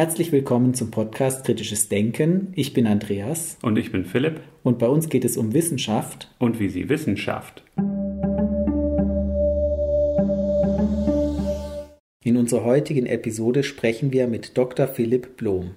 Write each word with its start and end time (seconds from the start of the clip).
Herzlich 0.00 0.32
willkommen 0.32 0.72
zum 0.72 0.90
Podcast 0.90 1.44
Kritisches 1.44 1.90
Denken. 1.90 2.54
Ich 2.56 2.72
bin 2.72 2.86
Andreas. 2.86 3.58
Und 3.60 3.76
ich 3.76 3.92
bin 3.92 4.06
Philipp. 4.06 4.40
Und 4.62 4.78
bei 4.78 4.88
uns 4.88 5.10
geht 5.10 5.26
es 5.26 5.36
um 5.36 5.52
Wissenschaft. 5.52 6.30
Und 6.38 6.58
wie 6.58 6.70
sie 6.70 6.88
Wissenschaft. 6.88 7.62
In 12.24 12.38
unserer 12.38 12.64
heutigen 12.64 13.04
Episode 13.04 13.62
sprechen 13.62 14.10
wir 14.10 14.26
mit 14.26 14.56
Dr. 14.56 14.88
Philipp 14.88 15.36
Blom. 15.36 15.72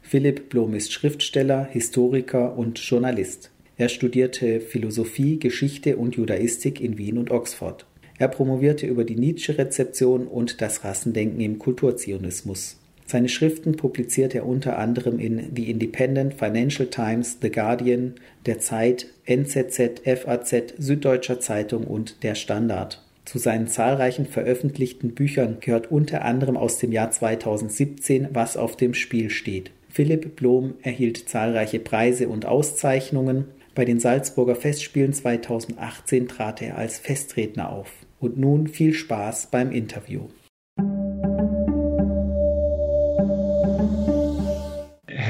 Philipp 0.00 0.48
Blom 0.48 0.72
ist 0.72 0.90
Schriftsteller, 0.90 1.68
Historiker 1.70 2.56
und 2.56 2.78
Journalist. 2.78 3.50
Er 3.76 3.90
studierte 3.90 4.62
Philosophie, 4.62 5.38
Geschichte 5.38 5.98
und 5.98 6.16
Judaistik 6.16 6.80
in 6.80 6.96
Wien 6.96 7.18
und 7.18 7.30
Oxford. 7.30 7.84
Er 8.18 8.28
promovierte 8.28 8.86
über 8.86 9.04
die 9.04 9.16
Nietzsche-Rezeption 9.16 10.26
und 10.28 10.62
das 10.62 10.82
Rassendenken 10.82 11.42
im 11.42 11.58
Kulturzionismus. 11.58 12.78
Seine 13.08 13.28
Schriften 13.28 13.76
publiziert 13.76 14.34
er 14.34 14.44
unter 14.44 14.78
anderem 14.78 15.20
in 15.20 15.52
The 15.54 15.70
Independent, 15.70 16.34
Financial 16.34 16.88
Times, 16.88 17.38
The 17.40 17.50
Guardian, 17.50 18.14
Der 18.46 18.58
Zeit, 18.58 19.06
NZZ, 19.26 20.02
FAZ, 20.04 20.74
Süddeutscher 20.76 21.38
Zeitung 21.38 21.84
und 21.84 22.24
Der 22.24 22.34
Standard. 22.34 23.02
Zu 23.24 23.38
seinen 23.38 23.68
zahlreichen 23.68 24.26
veröffentlichten 24.26 25.14
Büchern 25.14 25.58
gehört 25.60 25.90
unter 25.90 26.24
anderem 26.24 26.56
aus 26.56 26.78
dem 26.78 26.90
Jahr 26.90 27.10
2017 27.12 28.28
Was 28.32 28.56
auf 28.56 28.76
dem 28.76 28.92
Spiel 28.92 29.30
steht. 29.30 29.70
Philipp 29.88 30.36
Blom 30.36 30.74
erhielt 30.82 31.28
zahlreiche 31.28 31.78
Preise 31.78 32.28
und 32.28 32.44
Auszeichnungen. 32.44 33.46
Bei 33.74 33.84
den 33.84 34.00
Salzburger 34.00 34.56
Festspielen 34.56 35.12
2018 35.12 36.28
trat 36.28 36.60
er 36.60 36.76
als 36.76 36.98
Festredner 36.98 37.70
auf. 37.70 37.92
Und 38.18 38.38
nun 38.38 38.66
viel 38.66 38.94
Spaß 38.94 39.48
beim 39.50 39.70
Interview. 39.70 40.22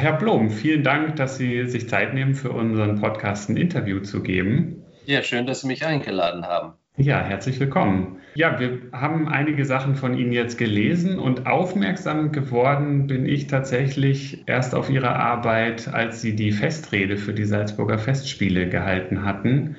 Herr 0.07 0.13
Blom, 0.13 0.51
vielen 0.51 0.85
Dank, 0.85 1.17
dass 1.17 1.37
Sie 1.37 1.67
sich 1.67 1.89
Zeit 1.89 2.15
nehmen, 2.15 2.37
für 2.37 2.53
unseren 2.53 3.01
Podcast 3.01 3.51
ein 3.51 3.57
Interview 3.57 3.99
zu 3.99 4.23
geben. 4.23 4.85
Ja, 5.05 5.21
schön, 5.25 5.49
dass 5.49 5.63
Sie 5.63 5.67
mich 5.67 5.85
eingeladen 5.85 6.47
haben. 6.47 6.75
Ja, 6.97 7.21
herzlich 7.21 7.59
willkommen. 7.59 8.21
Ja, 8.37 8.61
wir 8.61 8.83
haben 8.93 9.27
einige 9.27 9.65
Sachen 9.65 9.97
von 9.97 10.17
Ihnen 10.17 10.31
jetzt 10.31 10.59
gelesen 10.59 11.19
und 11.19 11.49
aufmerksam 11.49 12.31
geworden 12.31 13.09
bin 13.09 13.27
ich 13.27 13.49
tatsächlich 13.49 14.45
erst 14.47 14.77
auf 14.77 14.91
Ihre 14.91 15.17
Arbeit, 15.17 15.93
als 15.93 16.23
Sie 16.23 16.37
die 16.37 16.53
Festrede 16.53 17.17
für 17.17 17.35
die 17.35 17.45
Salzburger 17.45 17.99
Festspiele 17.99 18.69
gehalten 18.69 19.25
hatten 19.25 19.75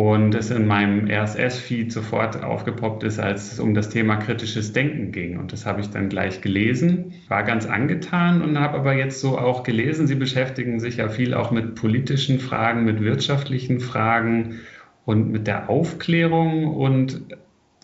und 0.00 0.34
es 0.34 0.50
in 0.50 0.66
meinem 0.66 1.10
RSS-Feed 1.10 1.92
sofort 1.92 2.42
aufgepoppt 2.42 3.02
ist, 3.02 3.18
als 3.18 3.52
es 3.52 3.60
um 3.60 3.74
das 3.74 3.90
Thema 3.90 4.16
kritisches 4.16 4.72
Denken 4.72 5.12
ging. 5.12 5.38
Und 5.38 5.52
das 5.52 5.66
habe 5.66 5.82
ich 5.82 5.90
dann 5.90 6.08
gleich 6.08 6.40
gelesen, 6.40 7.12
war 7.28 7.42
ganz 7.42 7.66
angetan 7.66 8.40
und 8.40 8.58
habe 8.58 8.78
aber 8.78 8.94
jetzt 8.94 9.20
so 9.20 9.36
auch 9.36 9.62
gelesen, 9.62 10.06
Sie 10.06 10.14
beschäftigen 10.14 10.80
sich 10.80 10.96
ja 10.96 11.10
viel 11.10 11.34
auch 11.34 11.50
mit 11.50 11.74
politischen 11.74 12.40
Fragen, 12.40 12.86
mit 12.86 13.02
wirtschaftlichen 13.02 13.78
Fragen 13.78 14.60
und 15.04 15.30
mit 15.32 15.46
der 15.46 15.68
Aufklärung 15.68 16.68
und 16.68 17.20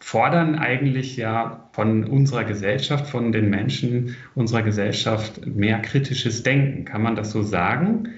fordern 0.00 0.54
eigentlich 0.54 1.18
ja 1.18 1.68
von 1.72 2.04
unserer 2.04 2.44
Gesellschaft, 2.44 3.08
von 3.08 3.30
den 3.30 3.50
Menschen 3.50 4.16
unserer 4.34 4.62
Gesellschaft 4.62 5.44
mehr 5.44 5.80
kritisches 5.80 6.42
Denken. 6.42 6.86
Kann 6.86 7.02
man 7.02 7.14
das 7.14 7.30
so 7.30 7.42
sagen? 7.42 8.08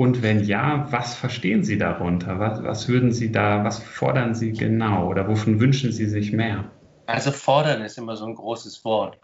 Und 0.00 0.22
wenn 0.22 0.42
ja, 0.44 0.90
was 0.90 1.14
verstehen 1.14 1.62
Sie 1.62 1.76
darunter? 1.76 2.38
Was, 2.38 2.62
was 2.62 2.88
würden 2.88 3.12
Sie 3.12 3.30
da, 3.30 3.64
was 3.64 3.80
fordern 3.80 4.34
Sie 4.34 4.52
genau 4.52 5.06
oder 5.10 5.28
wovon 5.28 5.60
wünschen 5.60 5.92
Sie 5.92 6.06
sich 6.06 6.32
mehr? 6.32 6.70
Also 7.04 7.30
fordern 7.32 7.82
ist 7.82 7.98
immer 7.98 8.16
so 8.16 8.24
ein 8.24 8.34
großes 8.34 8.82
Wort. 8.86 9.18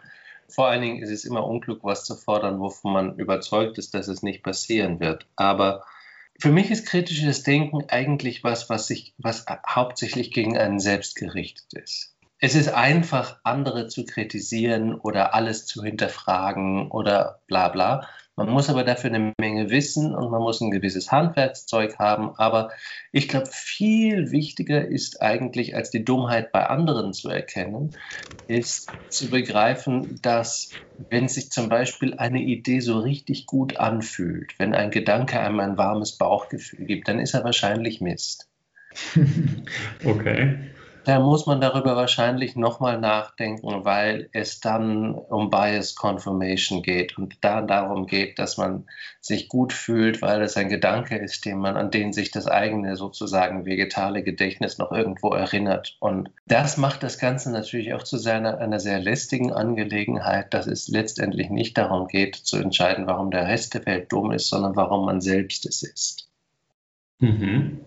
Vor 0.47 0.67
allen 0.67 0.83
Dingen 0.83 1.01
ist 1.01 1.09
es 1.09 1.25
immer 1.25 1.47
unklug, 1.47 1.83
was 1.83 2.05
zu 2.05 2.13
fordern, 2.13 2.59
wovon 2.59 2.93
man 2.93 3.15
überzeugt 3.15 3.79
ist, 3.79 3.95
dass 3.95 4.07
es 4.07 4.21
nicht 4.21 4.43
passieren 4.43 4.99
wird. 4.99 5.25
Aber 5.35 5.83
für 6.39 6.51
mich 6.51 6.69
ist 6.69 6.85
kritisches 6.85 7.41
Denken 7.41 7.85
eigentlich 7.87 8.43
was, 8.43 8.69
was, 8.69 8.85
sich, 8.85 9.15
was 9.17 9.47
hauptsächlich 9.67 10.31
gegen 10.31 10.59
einen 10.59 10.79
selbst 10.79 11.15
gerichtet 11.15 11.73
ist. 11.73 12.13
Es 12.37 12.53
ist 12.53 12.69
einfach, 12.69 13.39
andere 13.43 13.87
zu 13.87 14.05
kritisieren 14.05 14.93
oder 14.93 15.33
alles 15.33 15.65
zu 15.65 15.83
hinterfragen 15.83 16.91
oder 16.91 17.41
bla 17.47 17.69
bla. 17.69 18.07
Man 18.37 18.51
muss 18.51 18.69
aber 18.69 18.83
dafür 18.83 19.11
eine 19.11 19.33
Menge 19.39 19.71
wissen 19.71 20.15
und 20.15 20.29
man 20.29 20.41
muss 20.41 20.61
ein 20.61 20.69
gewisses 20.69 21.11
Handwerkszeug 21.11 21.97
haben. 21.97 22.35
Aber 22.37 22.69
ich 23.11 23.27
glaube, 23.27 23.47
viel 23.51 24.31
wichtiger 24.31 24.87
ist 24.87 25.23
eigentlich, 25.23 25.75
als 25.75 25.89
die 25.89 26.05
Dummheit 26.05 26.51
bei 26.51 26.67
anderen 26.67 27.13
zu 27.13 27.29
erkennen, 27.29 27.95
ist 28.47 28.89
zu 29.09 29.31
begreifen, 29.31 30.19
dass 30.21 30.69
wenn 31.09 31.27
sich 31.27 31.49
zum 31.49 31.67
Beispiel 31.67 32.13
eine 32.13 32.41
Idee 32.41 32.79
so 32.79 32.99
richtig 32.99 33.47
gut 33.47 33.77
anfühlt, 33.77 34.53
wenn 34.59 34.75
ein 34.75 34.91
Gedanke 34.91 35.39
einem 35.39 35.59
ein 35.59 35.77
warmes 35.77 36.11
Bauchgefühl 36.11 36.85
gibt, 36.85 37.07
dann 37.07 37.19
ist 37.19 37.33
er 37.33 37.43
wahrscheinlich 37.43 38.01
Mist. 38.01 38.47
okay 40.05 40.59
da 41.07 41.21
muss 41.21 41.45
man 41.45 41.61
darüber 41.61 41.95
wahrscheinlich 41.95 42.57
nochmal 42.57 42.99
nachdenken, 42.99 43.85
weil 43.85 44.29
es 44.33 44.59
dann 44.59 45.15
um 45.15 45.49
Bias 45.49 45.95
Confirmation 45.95 46.81
geht 46.81 47.17
und 47.17 47.37
da 47.45 47.61
darum 47.61 48.07
geht, 48.07 48.39
dass 48.39 48.57
man 48.57 48.85
sich 49.21 49.47
gut 49.47 49.71
fühlt, 49.71 50.21
weil 50.21 50.41
es 50.41 50.57
ein 50.57 50.67
Gedanke 50.67 51.17
ist, 51.17 51.45
den 51.45 51.59
man, 51.59 51.77
an 51.77 51.91
den 51.91 52.11
sich 52.11 52.31
das 52.31 52.47
eigene 52.47 52.97
sozusagen 52.97 53.65
vegetale 53.65 54.21
Gedächtnis 54.21 54.79
noch 54.79 54.91
irgendwo 54.91 55.29
erinnert. 55.29 55.95
Und 56.01 56.29
das 56.45 56.75
macht 56.75 57.03
das 57.03 57.17
Ganze 57.19 57.53
natürlich 57.53 57.93
auch 57.93 58.03
zu 58.03 58.17
seiner, 58.17 58.57
einer 58.57 58.81
sehr 58.81 58.99
lästigen 58.99 59.53
Angelegenheit, 59.53 60.53
dass 60.53 60.67
es 60.67 60.89
letztendlich 60.89 61.49
nicht 61.49 61.77
darum 61.77 62.09
geht, 62.09 62.35
zu 62.35 62.57
entscheiden, 62.57 63.07
warum 63.07 63.31
der 63.31 63.47
Rest 63.47 63.75
der 63.75 63.85
Welt 63.85 64.11
dumm 64.11 64.31
ist, 64.31 64.49
sondern 64.49 64.75
warum 64.75 65.05
man 65.05 65.21
selbst 65.21 65.65
es 65.65 65.83
ist. 65.83 66.27
Mhm. 67.19 67.79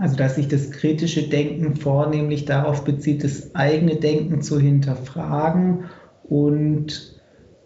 Also 0.00 0.16
dass 0.16 0.36
sich 0.36 0.48
das 0.48 0.70
kritische 0.70 1.28
Denken 1.28 1.76
vornehmlich 1.76 2.44
darauf 2.44 2.84
bezieht, 2.84 3.24
das 3.24 3.54
eigene 3.54 3.96
Denken 3.96 4.42
zu 4.42 4.60
hinterfragen 4.60 5.84
und 6.22 7.18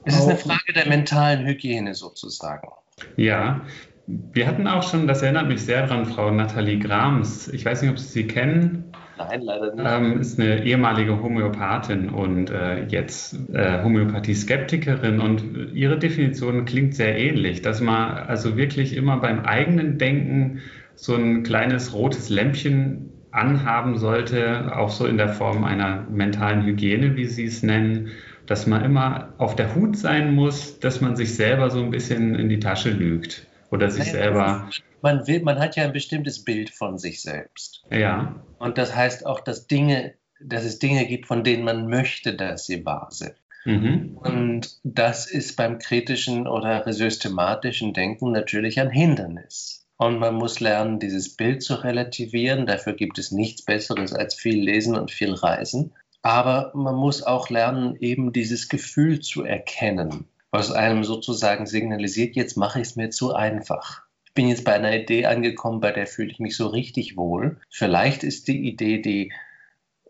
es 0.05 0.17
ist 0.17 0.29
eine 0.29 0.37
Frage 0.37 0.73
der 0.75 0.89
mentalen 0.89 1.47
Hygiene 1.47 1.95
sozusagen. 1.95 2.69
Ja, 3.17 3.63
wir 4.07 4.47
hatten 4.47 4.67
auch 4.67 4.83
schon, 4.83 5.07
das 5.07 5.23
erinnert 5.23 5.49
mich 5.49 5.63
sehr 5.63 5.87
daran, 5.87 6.07
Frau 6.07 6.31
Nathalie 6.31 6.79
Grams. 6.79 7.49
Ich 7.49 7.65
weiß 7.65 7.83
nicht, 7.83 7.91
ob 7.91 7.99
Sie 7.99 8.09
sie 8.09 8.27
kennen. 8.27 8.93
Nein, 9.17 9.43
leider 9.43 9.75
nicht. 9.75 9.85
Ähm, 9.87 10.21
ist 10.21 10.41
eine 10.41 10.65
ehemalige 10.65 11.23
Homöopathin 11.23 12.11
und 12.11 12.51
äh, 12.51 12.85
jetzt 12.87 13.37
äh, 13.53 13.83
Homöopathie-Skeptikerin 13.83 15.21
und 15.21 15.73
ihre 15.75 15.99
Definition 15.99 16.65
klingt 16.65 16.95
sehr 16.95 17.17
ähnlich, 17.17 17.63
dass 17.63 17.81
man 17.81 18.17
also 18.27 18.57
wirklich 18.57 18.97
immer 18.97 19.19
beim 19.19 19.41
eigenen 19.41 19.99
Denken 19.99 20.63
so 20.95 21.15
ein 21.15 21.43
kleines 21.43 21.93
rotes 21.95 22.29
Lämpchen 22.29 23.11
anhaben 23.31 23.99
sollte, 23.99 24.77
auch 24.77 24.91
so 24.91 25.07
in 25.07 25.17
der 25.17 25.31
Form 25.31 25.65
einer 25.65 26.03
mentalen 26.11 26.65
Hygiene, 26.65 27.17
wie 27.17 27.25
Sie 27.25 27.47
es 27.47 27.63
nennen, 27.63 28.11
dass 28.47 28.67
man 28.67 28.85
immer 28.85 29.33
auf 29.39 29.57
der 29.57 29.75
Hut 29.75 29.97
sein 29.97 30.35
muss, 30.35 30.79
dass 30.81 31.01
man 31.01 31.17
sich 31.17 31.35
selber 31.35 31.71
so 31.71 31.83
ein 31.83 31.91
bisschen 31.91 32.35
in 32.35 32.49
die 32.49 32.61
Tasche 32.61 32.91
lügt 32.91 33.47
oder 33.71 33.91
sich 33.91 34.05
Nein, 34.05 34.13
selber. 34.13 34.71
Man, 35.01 35.27
will, 35.27 35.43
man 35.43 35.59
hat 35.59 35.77
ja 35.77 35.85
ein 35.85 35.93
bestimmtes 35.93 36.45
Bild 36.45 36.71
von 36.71 36.99
sich 36.99 37.23
selbst. 37.23 37.85
Ja. 37.91 38.37
Und 38.59 38.79
das 38.79 38.95
heißt 38.95 39.27
auch, 39.27 39.41
dass 39.41 39.67
Dinge, 39.67 40.15
dass 40.41 40.65
es 40.65 40.79
Dinge 40.79 41.07
gibt, 41.07 41.27
von 41.27 41.45
denen 41.45 41.65
man 41.65 41.89
möchte, 41.89 42.35
dass 42.35 42.67
sie 42.67 42.85
wahr 42.85 43.09
sind. 43.11 43.35
Mhm. 43.65 44.19
Und 44.19 44.79
das 44.83 45.31
ist 45.31 45.57
beim 45.57 45.79
kritischen 45.79 46.47
oder 46.47 46.85
systematischen 46.93 47.95
Denken 47.95 48.33
natürlich 48.33 48.81
ein 48.81 48.91
Hindernis. 48.91 49.82
Und 50.03 50.19
man 50.19 50.35
muss 50.35 50.59
lernen, 50.59 50.99
dieses 50.99 51.37
Bild 51.37 51.63
zu 51.63 51.75
relativieren. 51.75 52.67
Dafür 52.67 52.95
gibt 52.95 53.19
es 53.19 53.31
nichts 53.31 53.65
Besseres 53.65 54.13
als 54.13 54.35
viel 54.35 54.61
Lesen 54.61 54.97
und 54.97 55.13
viel 55.13 55.33
Reisen. 55.33 55.93
Aber 56.23 56.73
man 56.75 56.97
muss 56.97 57.23
auch 57.23 57.51
lernen, 57.51 57.95
eben 58.01 58.33
dieses 58.33 58.69
Gefühl 58.69 59.21
zu 59.21 59.45
erkennen, 59.45 60.25
was 60.51 60.73
einem 60.73 61.05
sozusagen 61.05 61.67
signalisiert, 61.67 62.35
jetzt 62.35 62.57
mache 62.57 62.81
ich 62.81 62.89
es 62.89 62.97
mir 62.97 63.11
zu 63.11 63.33
einfach. 63.33 64.03
Ich 64.27 64.35
bin 64.35 64.49
jetzt 64.49 64.65
bei 64.65 64.73
einer 64.73 64.93
Idee 64.93 65.27
angekommen, 65.27 65.81
bei 65.81 65.93
der 65.93 66.09
fühle 66.09 66.33
ich 66.33 66.41
mich 66.41 66.57
so 66.57 66.67
richtig 66.67 67.17
wohl. 67.17 67.61
Vielleicht 67.71 68.25
ist 68.25 68.49
die 68.49 68.67
Idee, 68.69 69.01
die 69.01 69.33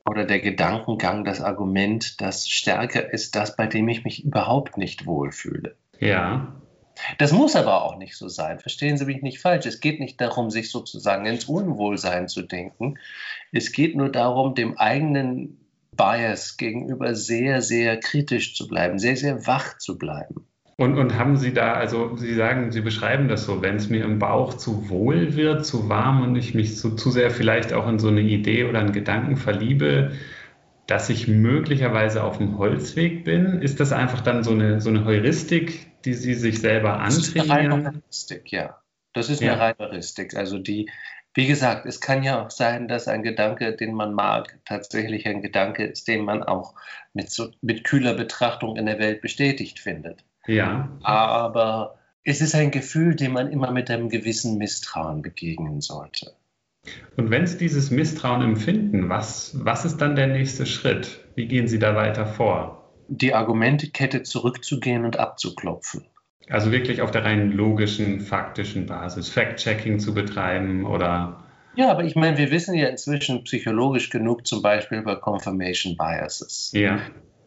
oder 0.07 0.25
der 0.25 0.41
Gedankengang, 0.41 1.25
das 1.25 1.43
Argument, 1.43 2.19
das 2.23 2.49
stärker 2.49 3.13
ist, 3.13 3.37
das, 3.37 3.57
bei 3.57 3.67
dem 3.67 3.89
ich 3.89 4.05
mich 4.05 4.25
überhaupt 4.25 4.79
nicht 4.79 5.05
wohlfühle. 5.05 5.77
Ja. 6.01 6.62
Das 7.19 7.33
muss 7.33 7.57
aber 7.57 7.83
auch 7.83 7.97
nicht 7.97 8.17
so 8.17 8.29
sein. 8.29 8.59
Verstehen 8.59 8.97
Sie 8.97 9.05
mich 9.05 9.23
nicht 9.23 9.41
falsch. 9.41 9.67
Es 9.67 9.81
geht 9.81 10.01
nicht 10.01 10.21
darum, 10.21 10.51
sich 10.51 10.71
sozusagen 10.71 11.27
ins 11.27 11.45
Unwohlsein 11.45 12.29
zu 12.29 12.43
denken. 12.43 12.99
Es 13.53 13.73
geht 13.73 13.97
nur 13.97 14.09
darum, 14.09 14.55
dem 14.55 14.79
eigenen 14.79 15.59
Bias 15.97 16.57
gegenüber 16.57 17.15
sehr, 17.15 17.61
sehr 17.61 17.99
kritisch 17.99 18.55
zu 18.55 18.67
bleiben, 18.67 18.99
sehr, 18.99 19.17
sehr 19.17 19.47
wach 19.47 19.79
zu 19.79 19.99
bleiben. 19.99 20.47
Und, 20.77 20.99
und 20.99 21.19
haben 21.19 21.37
Sie 21.37 21.53
da, 21.53 21.75
also 21.75 22.17
Sie 22.17 22.35
sagen, 22.35 22.73
Sie 22.73 22.81
beschreiben 22.81 23.29
das 23.29 23.45
so, 23.45 23.63
wenn 23.63 23.77
es 23.77 23.91
mir 23.91 24.05
im 24.05 24.19
Bauch 24.19 24.55
zu 24.55 24.89
wohl 24.89 25.37
wird, 25.37 25.67
zu 25.67 25.89
warm 25.89 26.23
und 26.23 26.35
ich 26.35 26.55
mich 26.55 26.77
zu, 26.77 26.97
zu 26.97 27.11
sehr 27.11 27.31
vielleicht 27.31 27.73
auch 27.73 27.87
in 27.89 27.99
so 27.99 28.09
eine 28.09 28.23
Idee 28.23 28.65
oder 28.65 28.81
einen 28.81 28.93
Gedanken 28.93 29.37
verliebe, 29.37 30.13
dass 30.87 31.11
ich 31.11 31.29
möglicherweise 31.29 32.25
auf 32.25 32.39
dem 32.39 32.59
Holzweg 32.59 33.25
bin? 33.25 33.61
Ist 33.61 33.81
das 33.81 33.93
einfach 33.93 34.23
dann 34.23 34.43
so 34.43 34.53
eine, 34.53 34.81
so 34.81 34.89
eine 34.89 35.05
Heuristik, 35.05 35.92
die 36.03 36.15
Sie 36.15 36.35
sich 36.35 36.61
selber 36.61 37.01
antrainieren? 37.01 37.11
Das 37.11 37.35
ist 37.35 37.51
eine 37.51 37.85
Heuristik, 37.85 38.53
ja. 38.53 38.79
Das 39.13 39.29
ist 39.29 39.43
eine 39.43 39.59
reine 39.59 39.79
Heuristik. 39.79 40.35
Also 40.37 40.59
die, 40.59 40.91
wie 41.35 41.47
gesagt, 41.47 41.87
es 41.87 42.01
kann 42.01 42.23
ja 42.23 42.43
auch 42.45 42.51
sein, 42.51 42.89
dass 42.89 43.09
ein 43.09 43.23
Gedanke, 43.23 43.75
den 43.75 43.95
man 43.95 44.15
mag, 44.15 44.59
tatsächlich 44.65 45.27
ein 45.27 45.43
Gedanke 45.43 45.85
ist, 45.85 46.09
den 46.09 46.25
man 46.25 46.43
auch 46.43 46.75
mit, 47.15 47.31
so, 47.31 47.51
mit 47.61 47.85
kühler 47.85 48.15
Betrachtung 48.15 48.77
in 48.77 48.87
der 48.87 48.99
Welt 48.99 49.21
bestätigt 49.21 49.79
findet. 49.79 50.25
Ja. 50.47 50.89
Aber 51.03 51.99
es 52.25 52.41
ist 52.41 52.55
ein 52.55 52.71
Gefühl, 52.71 53.15
dem 53.15 53.33
man 53.33 53.51
immer 53.51 53.71
mit 53.71 53.91
einem 53.91 54.09
gewissen 54.09 54.59
Misstrauen 54.59 55.23
begegnen 55.23 55.81
sollte. 55.81 56.35
Und 57.17 57.31
wenn 57.31 57.47
Sie 57.47 57.59
dieses 57.59 57.91
Misstrauen 57.91 58.43
empfinden, 58.43 59.09
was, 59.09 59.53
was 59.65 59.85
ist 59.85 59.99
dann 59.99 60.17
der 60.17 60.27
nächste 60.27 60.67
Schritt? 60.67 61.21
Wie 61.35 61.47
gehen 61.47 61.69
Sie 61.69 61.79
da 61.79 61.95
weiter 61.95 62.27
vor? 62.27 62.82
Die 63.15 63.35
Argumentekette 63.35 64.23
zurückzugehen 64.23 65.05
und 65.05 65.19
abzuklopfen. 65.19 66.07
Also 66.49 66.73
wirklich 66.73 67.03
auf 67.03 67.11
der 67.11 67.25
rein 67.25 67.53
logischen, 67.53 68.21
faktischen 68.21 68.87
Basis, 68.87 69.29
Fact-Checking 69.29 69.99
zu 69.99 70.15
betreiben 70.15 70.87
oder. 70.87 71.45
Ja, 71.77 71.91
aber 71.91 72.05
ich 72.05 72.17
meine, 72.17 72.39
wir 72.39 72.51
wissen 72.51 72.75
ja 72.75 72.89
inzwischen 72.89 73.45
psychologisch 73.45 74.09
genug 74.09 74.47
zum 74.47 74.63
Beispiel 74.63 74.99
über 74.99 75.21
Confirmation 75.21 75.97
Biases. 75.97 76.73
Ja. 76.75 77.01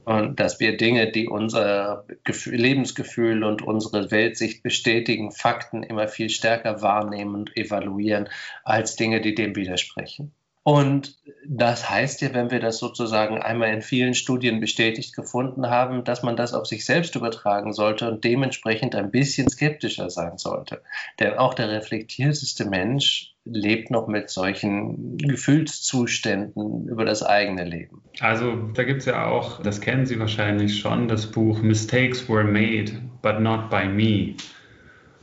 Und 0.04 0.40
dass 0.40 0.60
wir 0.60 0.78
Dinge, 0.78 1.12
die 1.12 1.28
unser 1.28 2.06
Gefühl, 2.24 2.58
Lebensgefühl 2.58 3.44
und 3.44 3.64
unsere 3.64 4.12
Weltsicht 4.12 4.62
bestätigen, 4.62 5.32
Fakten 5.32 5.82
immer 5.82 6.08
viel 6.08 6.30
stärker 6.30 6.84
wahrnehmen 6.84 7.34
und 7.34 7.58
evaluieren 7.58 8.30
als 8.64 8.96
Dinge, 8.96 9.20
die 9.20 9.34
dem 9.34 9.56
widersprechen. 9.56 10.32
Und 10.68 11.16
das 11.48 11.92
heißt 11.92 12.22
ja, 12.22 12.34
wenn 12.34 12.50
wir 12.50 12.60
das 12.60 12.80
sozusagen 12.80 13.40
einmal 13.40 13.72
in 13.72 13.84
vielen 13.84 14.16
Studien 14.16 14.60
bestätigt 14.60 15.16
gefunden 15.16 15.70
haben, 15.70 16.04
dass 16.04 16.24
man 16.24 16.36
das 16.36 16.56
auf 16.56 16.66
sich 16.66 16.86
selbst 16.86 17.16
übertragen 17.16 17.72
sollte 17.72 18.10
und 18.10 18.24
dementsprechend 18.24 18.96
ein 18.96 19.12
bisschen 19.12 19.48
skeptischer 19.48 20.10
sein 20.10 20.40
sollte. 20.40 20.82
Denn 21.20 21.36
auch 21.36 21.54
der 21.54 21.70
reflektierteste 21.70 22.66
Mensch 22.66 23.36
lebt 23.46 23.92
noch 23.92 24.08
mit 24.08 24.32
solchen 24.32 25.18
Gefühlszuständen 25.20 26.88
über 26.88 27.06
das 27.06 27.22
eigene 27.22 27.64
Leben. 27.64 28.02
Also 28.20 28.56
da 28.74 28.84
gibt 28.84 29.02
es 29.02 29.06
ja 29.06 29.28
auch, 29.28 29.62
das 29.62 29.82
kennen 29.82 30.08
Sie 30.08 30.20
wahrscheinlich 30.20 30.80
schon, 30.80 31.08
das 31.08 31.28
Buch 31.28 31.62
Mistakes 31.62 32.28
Were 32.28 32.44
Made, 32.44 32.92
but 33.22 33.40
Not 33.40 33.70
by 33.70 33.86
Me. 33.86 34.34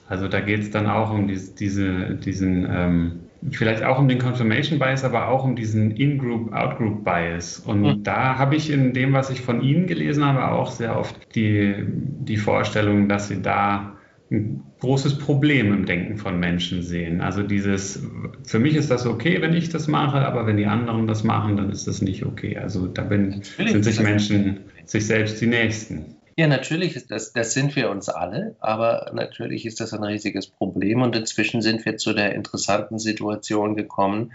Also 0.09 0.29
da 0.29 0.39
geht 0.39 0.61
es 0.61 0.71
dann 0.71 0.87
auch 0.87 1.11
um 1.11 1.27
diese, 1.27 1.53
diese 1.57 2.15
diesen 2.15 2.65
ähm, 2.71 3.22
vielleicht 3.51 3.83
auch 3.83 3.99
um 3.99 4.09
den 4.09 4.19
Confirmation 4.19 4.79
Bias, 4.79 5.05
aber 5.05 5.29
auch 5.29 5.45
um 5.45 5.57
diesen 5.57 5.91
In-Group, 5.91 6.53
Out-Group 6.53 7.05
Bias. 7.05 7.59
Und 7.59 7.83
mhm. 7.83 8.03
da 8.03 8.39
habe 8.39 8.57
ich 8.57 8.71
in 8.71 8.93
dem, 8.93 9.13
was 9.13 9.31
ich 9.31 9.41
von 9.41 9.63
Ihnen 9.63 9.87
gelesen 9.87 10.25
habe, 10.25 10.51
auch 10.53 10.71
sehr 10.71 10.99
oft 10.99 11.35
die, 11.35 11.75
die 11.87 12.37
Vorstellung, 12.37 13.09
dass 13.09 13.29
Sie 13.29 13.43
da 13.43 13.97
ein 14.31 14.63
großes 14.81 15.19
Problem 15.19 15.73
im 15.73 15.85
Denken 15.85 16.17
von 16.17 16.41
Menschen 16.41 16.83
sehen. 16.83 17.21
Also 17.21 17.43
dieses, 17.43 18.03
für 18.45 18.59
mich 18.59 18.77
ist 18.77 18.91
das 18.91 19.07
okay, 19.07 19.43
wenn 19.43 19.53
ich 19.53 19.69
das 19.69 19.89
mache, 19.89 20.27
aber 20.27 20.47
wenn 20.47 20.57
die 20.57 20.67
anderen 20.67 21.07
das 21.07 21.23
machen, 21.23 21.57
dann 21.57 21.71
ist 21.71 21.87
das 21.87 22.01
nicht 22.01 22.25
okay. 22.25 22.57
Also 22.57 22.87
da 22.87 23.03
bin, 23.03 23.43
sind 23.43 23.85
sich 23.85 24.01
Menschen 24.01 24.61
sich 24.87 25.07
selbst 25.07 25.41
die 25.41 25.47
Nächsten. 25.47 26.17
Ja, 26.43 26.49
natürlich, 26.49 26.97
ist 26.97 27.13
das, 27.13 27.33
das 27.33 27.55
sind 27.55 27.77
wir 27.77 27.89
uns 27.89 28.09
alle, 28.09 28.57
aber 28.59 29.13
natürlich 29.15 29.65
ist 29.65 29.79
das 29.79 29.93
ein 29.93 30.03
riesiges 30.03 30.49
Problem 30.49 31.01
und 31.01 31.15
inzwischen 31.15 31.63
sind 31.63 31.85
wir 31.85 31.99
zu 31.99 32.15
der 32.15 32.35
interessanten 32.35 32.99
Situation 32.99 33.77
gekommen, 33.77 34.33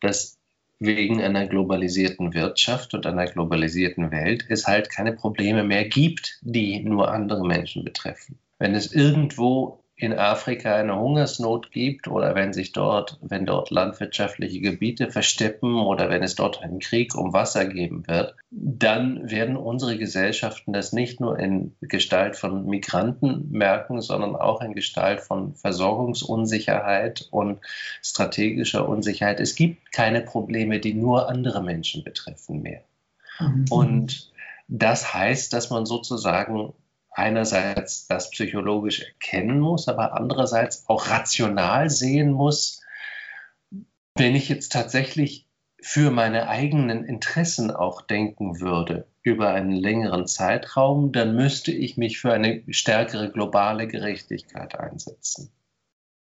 dass 0.00 0.38
wegen 0.78 1.20
einer 1.20 1.46
globalisierten 1.46 2.32
Wirtschaft 2.32 2.94
und 2.94 3.04
einer 3.04 3.26
globalisierten 3.26 4.10
Welt 4.10 4.46
es 4.48 4.66
halt 4.66 4.88
keine 4.88 5.12
Probleme 5.12 5.62
mehr 5.62 5.86
gibt, 5.86 6.38
die 6.40 6.80
nur 6.80 7.10
andere 7.10 7.46
Menschen 7.46 7.84
betreffen. 7.84 8.38
Wenn 8.58 8.74
es 8.74 8.94
irgendwo 8.94 9.84
in 10.00 10.18
Afrika 10.18 10.74
eine 10.76 10.98
Hungersnot 10.98 11.72
gibt 11.72 12.08
oder 12.08 12.34
wenn 12.34 12.54
sich 12.54 12.72
dort, 12.72 13.18
wenn 13.20 13.44
dort 13.44 13.70
landwirtschaftliche 13.70 14.60
Gebiete 14.60 15.10
versteppen 15.10 15.76
oder 15.76 16.08
wenn 16.08 16.22
es 16.22 16.34
dort 16.34 16.62
einen 16.62 16.78
Krieg 16.78 17.14
um 17.14 17.34
Wasser 17.34 17.66
geben 17.66 18.08
wird, 18.08 18.34
dann 18.50 19.30
werden 19.30 19.58
unsere 19.58 19.98
Gesellschaften 19.98 20.72
das 20.72 20.94
nicht 20.94 21.20
nur 21.20 21.38
in 21.38 21.76
Gestalt 21.82 22.36
von 22.36 22.66
Migranten 22.66 23.50
merken, 23.50 24.00
sondern 24.00 24.36
auch 24.36 24.62
in 24.62 24.74
Gestalt 24.74 25.20
von 25.20 25.54
Versorgungsunsicherheit 25.54 27.28
und 27.30 27.58
strategischer 28.02 28.88
Unsicherheit. 28.88 29.38
Es 29.38 29.54
gibt 29.54 29.92
keine 29.92 30.22
Probleme, 30.22 30.80
die 30.80 30.94
nur 30.94 31.28
andere 31.28 31.62
Menschen 31.62 32.04
betreffen 32.04 32.62
mehr. 32.62 32.80
Mhm. 33.38 33.66
Und 33.68 34.32
das 34.66 35.12
heißt, 35.12 35.52
dass 35.52 35.68
man 35.68 35.84
sozusagen 35.84 36.72
einerseits 37.10 38.06
das 38.06 38.30
psychologisch 38.30 39.02
erkennen 39.02 39.60
muss, 39.60 39.88
aber 39.88 40.14
andererseits 40.14 40.84
auch 40.88 41.10
rational 41.10 41.90
sehen 41.90 42.32
muss, 42.32 42.82
wenn 44.16 44.34
ich 44.34 44.48
jetzt 44.48 44.72
tatsächlich 44.72 45.46
für 45.82 46.10
meine 46.10 46.48
eigenen 46.48 47.04
Interessen 47.04 47.70
auch 47.70 48.02
denken 48.02 48.60
würde 48.60 49.06
über 49.22 49.50
einen 49.50 49.72
längeren 49.72 50.26
Zeitraum, 50.26 51.12
dann 51.12 51.36
müsste 51.36 51.72
ich 51.72 51.96
mich 51.96 52.20
für 52.20 52.32
eine 52.32 52.62
stärkere 52.68 53.30
globale 53.30 53.86
Gerechtigkeit 53.86 54.78
einsetzen. 54.78 55.50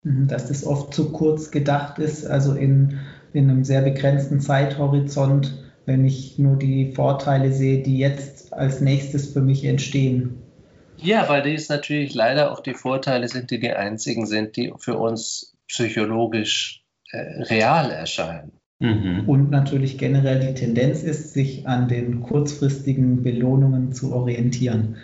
Mhm, 0.03 0.29
dass 0.29 0.49
das 0.49 0.65
oft 0.65 0.95
zu 0.95 1.13
kurz 1.13 1.51
gedacht 1.51 1.99
ist, 1.99 2.27
also 2.27 2.55
in, 2.55 3.01
in 3.33 3.51
einem 3.51 3.65
sehr 3.65 3.83
begrenzten 3.83 4.41
Zeithorizont, 4.41 5.55
wenn 5.85 6.05
ich 6.05 6.39
nur 6.39 6.57
die 6.57 6.93
Vorteile 6.93 7.53
sehe, 7.53 7.83
die 7.83 7.99
jetzt 7.99 8.53
als 8.53 8.81
nächstes 8.81 9.33
für 9.33 9.41
mich 9.41 9.65
entstehen. 9.65 10.43
Ja, 10.99 11.29
weil 11.29 11.43
dies 11.43 11.69
natürlich 11.69 12.15
leider 12.15 12.53
auch 12.53 12.61
die 12.61 12.75
Vorteile 12.75 13.29
sind, 13.29 13.51
die 13.51 13.61
die 13.61 13.73
einzigen 13.73 14.27
sind, 14.27 14.57
die 14.57 14.73
für 14.79 14.97
uns 14.97 15.57
psychologisch 15.69 16.83
äh, 17.11 17.43
real 17.43 17.91
erscheinen. 17.91 18.53
Mhm. 18.79 19.25
Und 19.27 19.51
natürlich 19.51 19.99
generell 19.99 20.41
die 20.41 20.55
Tendenz 20.55 21.03
ist, 21.03 21.33
sich 21.33 21.67
an 21.67 21.89
den 21.89 22.21
kurzfristigen 22.21 23.23
Belohnungen 23.23 23.93
zu 23.93 24.13
orientieren. 24.13 24.97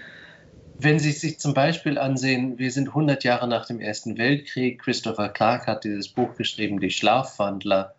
Wenn 0.78 0.99
Sie 0.99 1.12
sich 1.12 1.38
zum 1.38 1.55
Beispiel 1.55 1.97
ansehen, 1.97 2.59
wir 2.59 2.71
sind 2.71 2.88
100 2.88 3.25
Jahre 3.25 3.49
nach 3.49 3.67
dem 3.67 3.81
Ersten 3.81 4.19
Weltkrieg, 4.19 4.81
Christopher 4.81 5.28
Clark 5.28 5.67
hat 5.67 5.85
dieses 5.85 6.09
Buch 6.09 6.35
geschrieben, 6.35 6.81
Die 6.81 6.90
Schlafwandler. 6.90 7.95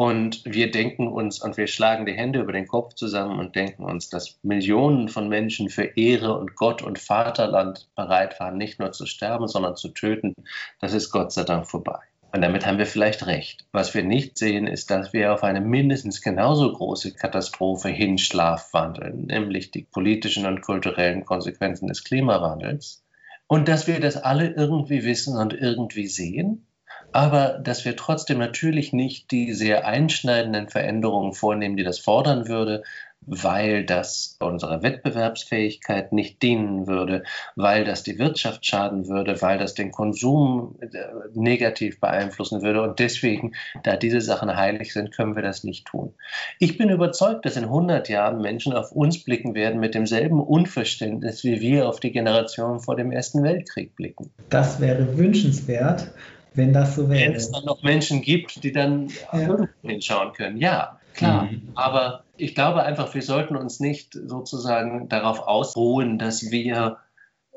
Und 0.00 0.46
wir 0.46 0.70
denken 0.70 1.08
uns 1.08 1.42
und 1.42 1.58
wir 1.58 1.66
schlagen 1.66 2.06
die 2.06 2.14
Hände 2.14 2.40
über 2.40 2.52
den 2.52 2.66
Kopf 2.66 2.94
zusammen 2.94 3.38
und 3.38 3.54
denken 3.54 3.84
uns, 3.84 4.08
dass 4.08 4.38
Millionen 4.42 5.10
von 5.10 5.28
Menschen 5.28 5.68
für 5.68 5.82
Ehre 5.94 6.38
und 6.38 6.56
Gott 6.56 6.80
und 6.80 6.98
Vaterland 6.98 7.86
bereit 7.96 8.40
waren, 8.40 8.56
nicht 8.56 8.78
nur 8.78 8.92
zu 8.92 9.04
sterben, 9.04 9.46
sondern 9.46 9.76
zu 9.76 9.90
töten. 9.90 10.32
Das 10.80 10.94
ist 10.94 11.10
Gott 11.10 11.32
sei 11.32 11.44
Dank 11.44 11.68
vorbei. 11.68 11.98
Und 12.32 12.40
damit 12.40 12.64
haben 12.64 12.78
wir 12.78 12.86
vielleicht 12.86 13.26
recht. 13.26 13.66
Was 13.72 13.92
wir 13.92 14.02
nicht 14.02 14.38
sehen, 14.38 14.66
ist, 14.66 14.90
dass 14.90 15.12
wir 15.12 15.34
auf 15.34 15.44
eine 15.44 15.60
mindestens 15.60 16.22
genauso 16.22 16.72
große 16.72 17.12
Katastrophe 17.12 17.90
hinschlafwandeln, 17.90 19.26
nämlich 19.26 19.70
die 19.70 19.82
politischen 19.82 20.46
und 20.46 20.62
kulturellen 20.62 21.26
Konsequenzen 21.26 21.88
des 21.88 22.04
Klimawandels. 22.04 23.04
Und 23.48 23.68
dass 23.68 23.86
wir 23.86 24.00
das 24.00 24.16
alle 24.16 24.48
irgendwie 24.48 25.04
wissen 25.04 25.36
und 25.36 25.52
irgendwie 25.52 26.06
sehen 26.06 26.66
aber 27.12 27.58
dass 27.62 27.84
wir 27.84 27.96
trotzdem 27.96 28.38
natürlich 28.38 28.92
nicht 28.92 29.30
die 29.30 29.52
sehr 29.52 29.86
einschneidenden 29.86 30.68
Veränderungen 30.68 31.32
vornehmen, 31.32 31.76
die 31.76 31.84
das 31.84 31.98
fordern 31.98 32.48
würde, 32.48 32.82
weil 33.26 33.84
das 33.84 34.36
unserer 34.40 34.82
Wettbewerbsfähigkeit 34.82 36.12
nicht 36.12 36.42
dienen 36.42 36.86
würde, 36.86 37.22
weil 37.54 37.84
das 37.84 38.02
die 38.02 38.18
Wirtschaft 38.18 38.64
schaden 38.64 39.08
würde, 39.08 39.40
weil 39.42 39.58
das 39.58 39.74
den 39.74 39.92
Konsum 39.92 40.76
äh, 40.80 40.88
negativ 41.34 42.00
beeinflussen 42.00 42.62
würde. 42.62 42.82
Und 42.82 42.98
deswegen, 42.98 43.52
da 43.82 43.96
diese 43.96 44.20
Sachen 44.20 44.56
heilig 44.56 44.92
sind, 44.92 45.12
können 45.12 45.36
wir 45.36 45.42
das 45.42 45.64
nicht 45.64 45.86
tun. 45.86 46.14
Ich 46.58 46.78
bin 46.78 46.88
überzeugt, 46.88 47.44
dass 47.44 47.56
in 47.56 47.64
100 47.64 48.08
Jahren 48.08 48.40
Menschen 48.40 48.72
auf 48.72 48.90
uns 48.90 49.22
blicken 49.22 49.54
werden 49.54 49.80
mit 49.80 49.94
demselben 49.94 50.40
Unverständnis, 50.40 51.44
wie 51.44 51.60
wir 51.60 51.88
auf 51.88 52.00
die 52.00 52.12
Generation 52.12 52.80
vor 52.80 52.96
dem 52.96 53.12
Ersten 53.12 53.42
Weltkrieg 53.42 53.94
blicken. 53.96 54.30
Das 54.48 54.80
wäre 54.80 55.18
wünschenswert 55.18 56.10
wenn 56.54 56.72
das 56.72 56.96
so 56.96 57.08
wäre. 57.08 57.28
Wenn 57.28 57.34
es 57.34 57.50
dann 57.50 57.64
noch 57.64 57.82
Menschen 57.82 58.22
gibt, 58.22 58.62
die 58.64 58.72
dann 58.72 59.08
ja. 59.32 59.68
hinschauen 59.82 60.32
können. 60.32 60.56
Ja, 60.58 60.98
klar. 61.14 61.44
Mhm. 61.44 61.68
Aber 61.74 62.24
ich 62.36 62.54
glaube 62.54 62.82
einfach, 62.82 63.14
wir 63.14 63.22
sollten 63.22 63.56
uns 63.56 63.80
nicht 63.80 64.14
sozusagen 64.14 65.08
darauf 65.08 65.40
ausruhen, 65.40 66.18
dass 66.18 66.50
wir 66.50 66.98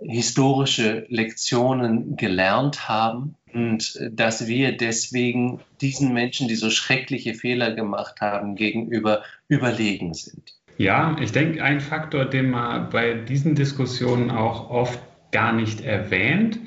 historische 0.01 1.05
Lektionen 1.09 2.17
gelernt 2.17 2.89
haben 2.89 3.35
und 3.53 3.99
dass 4.11 4.47
wir 4.47 4.75
deswegen 4.75 5.61
diesen 5.81 6.13
Menschen, 6.13 6.47
die 6.47 6.55
so 6.55 6.69
schreckliche 6.69 7.33
Fehler 7.33 7.71
gemacht 7.71 8.19
haben, 8.19 8.55
gegenüber 8.55 9.23
überlegen 9.47 10.13
sind. 10.13 10.55
Ja, 10.77 11.15
ich 11.21 11.31
denke, 11.31 11.63
ein 11.63 11.79
Faktor, 11.79 12.25
den 12.25 12.49
man 12.49 12.89
bei 12.89 13.13
diesen 13.13 13.55
Diskussionen 13.55 14.31
auch 14.31 14.69
oft 14.69 14.99
gar 15.31 15.53
nicht 15.53 15.81
erwähnt, 15.81 16.59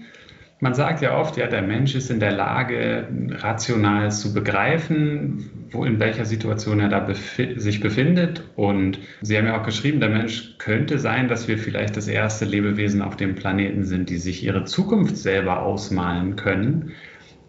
Man 0.67 0.75
sagt 0.75 1.01
ja 1.01 1.17
oft, 1.17 1.37
ja, 1.37 1.47
der 1.47 1.63
Mensch 1.63 1.95
ist 1.95 2.11
in 2.11 2.19
der 2.19 2.33
Lage, 2.33 3.07
rational 3.39 4.11
zu 4.11 4.35
begreifen, 4.35 5.69
wo 5.71 5.85
in 5.85 6.01
welcher 6.01 6.25
Situation 6.25 6.81
er 6.81 6.89
da 6.89 6.99
befi 6.99 7.55
sich 7.57 7.79
befindet. 7.79 8.43
Und 8.57 8.99
Sie 9.23 9.39
haben 9.39 9.47
ja 9.47 9.61
auch 9.61 9.65
geschrieben, 9.65 10.01
der 10.01 10.09
Mensch 10.09 10.59
könnte 10.59 10.99
sein, 10.99 11.29
dass 11.29 11.47
wir 11.47 11.57
vielleicht 11.57 11.97
das 11.97 12.09
erste 12.09 12.47
Lebewesen 12.47 13.01
auf 13.01 13.15
dem 13.15 13.37
Planeten 13.37 13.85
sind, 13.85 14.11
die 14.11 14.17
sich 14.17 14.43
ihre 14.43 14.65
Zukunft 14.65 15.17
selber 15.17 15.63
ausmalen 15.63 16.35
können. 16.35 16.95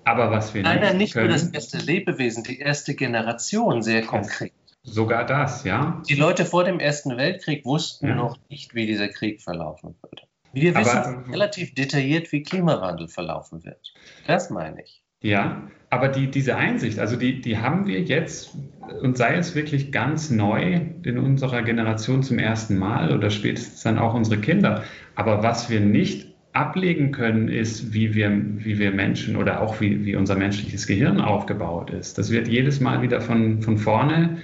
Aber 0.03 0.29
was 0.29 0.53
wir 0.53 0.61
Nein, 0.61 0.79
nicht, 0.81 0.97
nicht 0.97 1.13
können, 1.13 1.29
nur 1.29 1.33
das 1.33 1.49
erste 1.49 1.79
Lebewesen, 1.79 2.43
die 2.43 2.59
erste 2.59 2.93
Generation, 2.93 3.81
sehr 3.81 4.03
konkret. 4.03 4.53
Sogar 4.83 5.25
das, 5.25 5.63
ja. 5.63 6.03
Die 6.07 6.13
Leute 6.13 6.45
vor 6.45 6.65
dem 6.65 6.79
Ersten 6.79 7.17
Weltkrieg 7.17 7.65
wussten 7.65 8.09
Ja. 8.09 8.15
noch 8.15 8.37
nicht, 8.47 8.75
wie 8.75 8.85
dieser 8.85 9.07
Krieg 9.07 9.41
verlaufen 9.41 9.95
würde. 10.03 10.26
Wir 10.53 10.75
Aber- 10.75 10.85
wissen 10.85 11.31
relativ 11.31 11.73
detailliert, 11.75 12.31
wie 12.31 12.43
Klimawandel 12.43 13.07
verlaufen 13.07 13.63
wird. 13.63 13.93
Das 14.25 14.49
meine 14.49 14.81
ich. 14.83 15.03
Ja, 15.21 15.63
aber 15.89 16.09
die, 16.09 16.27
diese 16.29 16.55
Einsicht, 16.57 16.99
also 16.99 17.15
die, 17.15 17.41
die 17.41 17.57
haben 17.57 17.87
wir 17.87 18.01
jetzt 18.01 18.55
und 19.01 19.17
sei 19.17 19.35
es 19.35 19.55
wirklich 19.55 19.91
ganz 19.91 20.29
neu 20.29 20.79
in 21.03 21.17
unserer 21.17 21.63
Generation 21.63 22.23
zum 22.23 22.39
ersten 22.39 22.77
Mal 22.77 23.15
oder 23.15 23.29
spätestens 23.29 23.81
dann 23.81 23.97
auch 23.97 24.13
unsere 24.13 24.39
Kinder. 24.39 24.83
Aber 25.15 25.43
was 25.43 25.69
wir 25.69 25.79
nicht 25.79 26.35
ablegen 26.53 27.11
können, 27.11 27.49
ist, 27.49 27.93
wie 27.93 28.13
wir, 28.15 28.31
wie 28.31 28.79
wir 28.79 28.91
Menschen 28.91 29.35
oder 29.35 29.61
auch 29.61 29.79
wie, 29.81 30.05
wie 30.05 30.15
unser 30.15 30.35
menschliches 30.35 30.87
Gehirn 30.87 31.19
aufgebaut 31.19 31.89
ist. 31.89 32.17
Das 32.17 32.31
wird 32.31 32.47
jedes 32.47 32.79
Mal 32.79 33.01
wieder 33.01 33.21
von, 33.21 33.61
von 33.61 33.77
vorne 33.77 34.37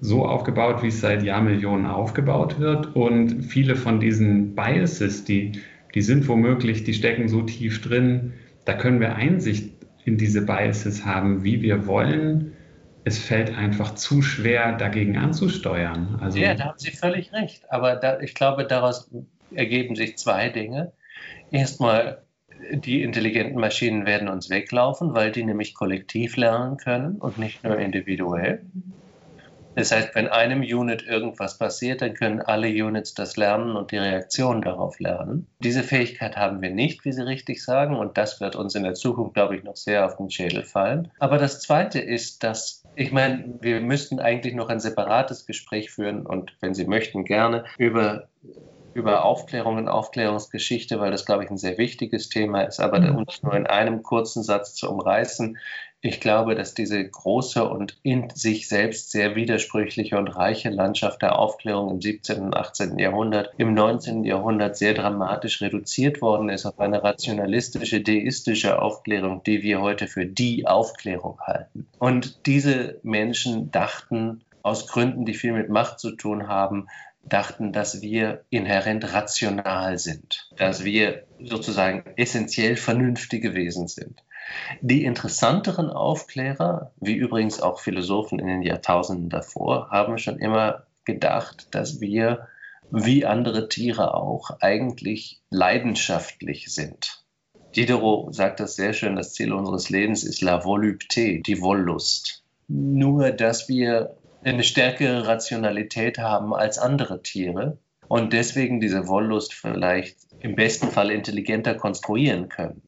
so 0.00 0.24
aufgebaut, 0.24 0.82
wie 0.82 0.88
es 0.88 1.00
seit 1.00 1.22
Jahrmillionen 1.22 1.86
aufgebaut 1.86 2.58
wird. 2.60 2.94
Und 2.94 3.42
viele 3.42 3.76
von 3.76 4.00
diesen 4.00 4.54
Biases, 4.54 5.24
die, 5.24 5.60
die 5.94 6.02
sind 6.02 6.28
womöglich, 6.28 6.84
die 6.84 6.94
stecken 6.94 7.28
so 7.28 7.42
tief 7.42 7.80
drin, 7.80 8.34
da 8.64 8.74
können 8.74 9.00
wir 9.00 9.16
Einsicht 9.16 9.72
in 10.04 10.18
diese 10.18 10.44
Biases 10.44 11.04
haben, 11.04 11.42
wie 11.44 11.62
wir 11.62 11.86
wollen. 11.86 12.54
Es 13.04 13.18
fällt 13.18 13.56
einfach 13.56 13.94
zu 13.94 14.22
schwer, 14.22 14.76
dagegen 14.76 15.16
anzusteuern. 15.16 16.18
Also, 16.20 16.38
Ja, 16.38 16.54
da 16.54 16.64
haben 16.66 16.78
Sie 16.78 16.90
völlig 16.90 17.32
recht. 17.32 17.70
Aber 17.70 17.96
da, 17.96 18.20
ich 18.20 18.34
glaube, 18.34 18.66
daraus 18.66 19.10
ergeben 19.50 19.96
sich 19.96 20.18
zwei 20.18 20.50
Dinge. 20.50 20.92
Erstmal, 21.50 22.22
die 22.72 23.02
intelligenten 23.02 23.58
Maschinen 23.58 24.04
werden 24.04 24.28
uns 24.28 24.50
weglaufen, 24.50 25.14
weil 25.14 25.32
die 25.32 25.44
nämlich 25.44 25.74
kollektiv 25.74 26.36
lernen 26.36 26.76
können 26.76 27.16
und 27.16 27.38
nicht 27.38 27.64
nur 27.64 27.78
individuell. 27.78 28.62
Das 29.78 29.92
heißt, 29.92 30.14
wenn 30.16 30.26
einem 30.26 30.62
Unit 30.62 31.06
irgendwas 31.06 31.56
passiert, 31.56 32.02
dann 32.02 32.14
können 32.14 32.40
alle 32.40 32.66
Units 32.68 33.14
das 33.14 33.36
lernen 33.36 33.76
und 33.76 33.92
die 33.92 33.98
Reaktion 33.98 34.60
darauf 34.60 34.98
lernen. 34.98 35.46
Diese 35.60 35.84
Fähigkeit 35.84 36.36
haben 36.36 36.60
wir 36.60 36.70
nicht, 36.70 37.04
wie 37.04 37.12
Sie 37.12 37.24
richtig 37.24 37.64
sagen, 37.64 37.94
und 37.94 38.18
das 38.18 38.40
wird 38.40 38.56
uns 38.56 38.74
in 38.74 38.82
der 38.82 38.94
Zukunft, 38.94 39.34
glaube 39.34 39.56
ich, 39.56 39.62
noch 39.62 39.76
sehr 39.76 40.04
auf 40.04 40.16
den 40.16 40.30
Schädel 40.30 40.64
fallen. 40.64 41.12
Aber 41.20 41.38
das 41.38 41.60
Zweite 41.60 42.00
ist, 42.00 42.42
dass, 42.42 42.82
ich 42.96 43.12
meine, 43.12 43.54
wir 43.60 43.80
müssten 43.80 44.18
eigentlich 44.18 44.54
noch 44.54 44.68
ein 44.68 44.80
separates 44.80 45.46
Gespräch 45.46 45.92
führen 45.92 46.26
und 46.26 46.52
wenn 46.60 46.74
Sie 46.74 46.86
möchten, 46.86 47.24
gerne 47.24 47.64
über 47.78 48.26
über 48.94 49.24
Aufklärung 49.24 49.76
und 49.76 49.88
Aufklärungsgeschichte, 49.88 50.98
weil 50.98 51.12
das, 51.12 51.24
glaube 51.24 51.44
ich, 51.44 51.50
ein 51.50 51.56
sehr 51.56 51.78
wichtiges 51.78 52.28
Thema 52.30 52.62
ist, 52.62 52.80
aber 52.80 52.98
um 52.98 53.24
es 53.28 53.42
nur 53.42 53.54
in 53.54 53.66
einem 53.66 54.02
kurzen 54.02 54.42
Satz 54.42 54.74
zu 54.74 54.90
umreißen, 54.90 55.56
ich 56.00 56.20
glaube, 56.20 56.54
dass 56.54 56.74
diese 56.74 57.04
große 57.04 57.68
und 57.68 57.98
in 58.02 58.30
sich 58.30 58.68
selbst 58.68 59.10
sehr 59.10 59.34
widersprüchliche 59.34 60.16
und 60.16 60.28
reiche 60.28 60.70
Landschaft 60.70 61.22
der 61.22 61.38
Aufklärung 61.38 61.90
im 61.90 62.00
17. 62.00 62.40
und 62.40 62.56
18. 62.56 62.98
Jahrhundert 62.98 63.50
im 63.58 63.74
19. 63.74 64.22
Jahrhundert 64.22 64.76
sehr 64.76 64.94
dramatisch 64.94 65.60
reduziert 65.60 66.22
worden 66.22 66.50
ist 66.50 66.66
auf 66.66 66.78
eine 66.78 67.02
rationalistische, 67.02 68.00
deistische 68.00 68.80
Aufklärung, 68.80 69.42
die 69.42 69.62
wir 69.62 69.80
heute 69.80 70.06
für 70.06 70.24
die 70.24 70.68
Aufklärung 70.68 71.40
halten. 71.40 71.88
Und 71.98 72.46
diese 72.46 73.00
Menschen 73.02 73.72
dachten, 73.72 74.42
aus 74.62 74.86
Gründen, 74.86 75.24
die 75.24 75.34
viel 75.34 75.52
mit 75.52 75.68
Macht 75.68 75.98
zu 75.98 76.12
tun 76.12 76.46
haben, 76.46 76.86
dachten, 77.24 77.72
dass 77.72 78.00
wir 78.00 78.44
inhärent 78.50 79.12
rational 79.12 79.98
sind, 79.98 80.48
dass 80.56 80.84
wir 80.84 81.24
sozusagen 81.40 82.04
essentiell 82.16 82.76
vernünftige 82.76 83.54
Wesen 83.54 83.88
sind. 83.88 84.22
Die 84.80 85.04
interessanteren 85.04 85.90
Aufklärer, 85.90 86.92
wie 87.00 87.14
übrigens 87.14 87.60
auch 87.60 87.80
Philosophen 87.80 88.38
in 88.38 88.46
den 88.46 88.62
Jahrtausenden 88.62 89.28
davor, 89.28 89.90
haben 89.90 90.18
schon 90.18 90.38
immer 90.38 90.84
gedacht, 91.04 91.68
dass 91.74 92.00
wir, 92.00 92.48
wie 92.90 93.26
andere 93.26 93.68
Tiere 93.68 94.14
auch, 94.14 94.60
eigentlich 94.60 95.40
leidenschaftlich 95.50 96.72
sind. 96.72 97.24
Diderot 97.76 98.34
sagt 98.34 98.60
das 98.60 98.76
sehr 98.76 98.92
schön, 98.92 99.16
das 99.16 99.34
Ziel 99.34 99.52
unseres 99.52 99.90
Lebens 99.90 100.24
ist 100.24 100.40
la 100.40 100.64
volupté, 100.64 101.42
die 101.42 101.60
Wollust. 101.60 102.42
Nur, 102.66 103.30
dass 103.30 103.68
wir 103.68 104.16
eine 104.42 104.64
stärkere 104.64 105.26
Rationalität 105.26 106.18
haben 106.18 106.54
als 106.54 106.78
andere 106.78 107.22
Tiere 107.22 107.78
und 108.08 108.32
deswegen 108.32 108.80
diese 108.80 109.08
Wollust 109.08 109.54
vielleicht 109.54 110.16
im 110.40 110.54
besten 110.54 110.88
Fall 110.88 111.10
intelligenter 111.10 111.74
konstruieren 111.74 112.48
können. 112.48 112.82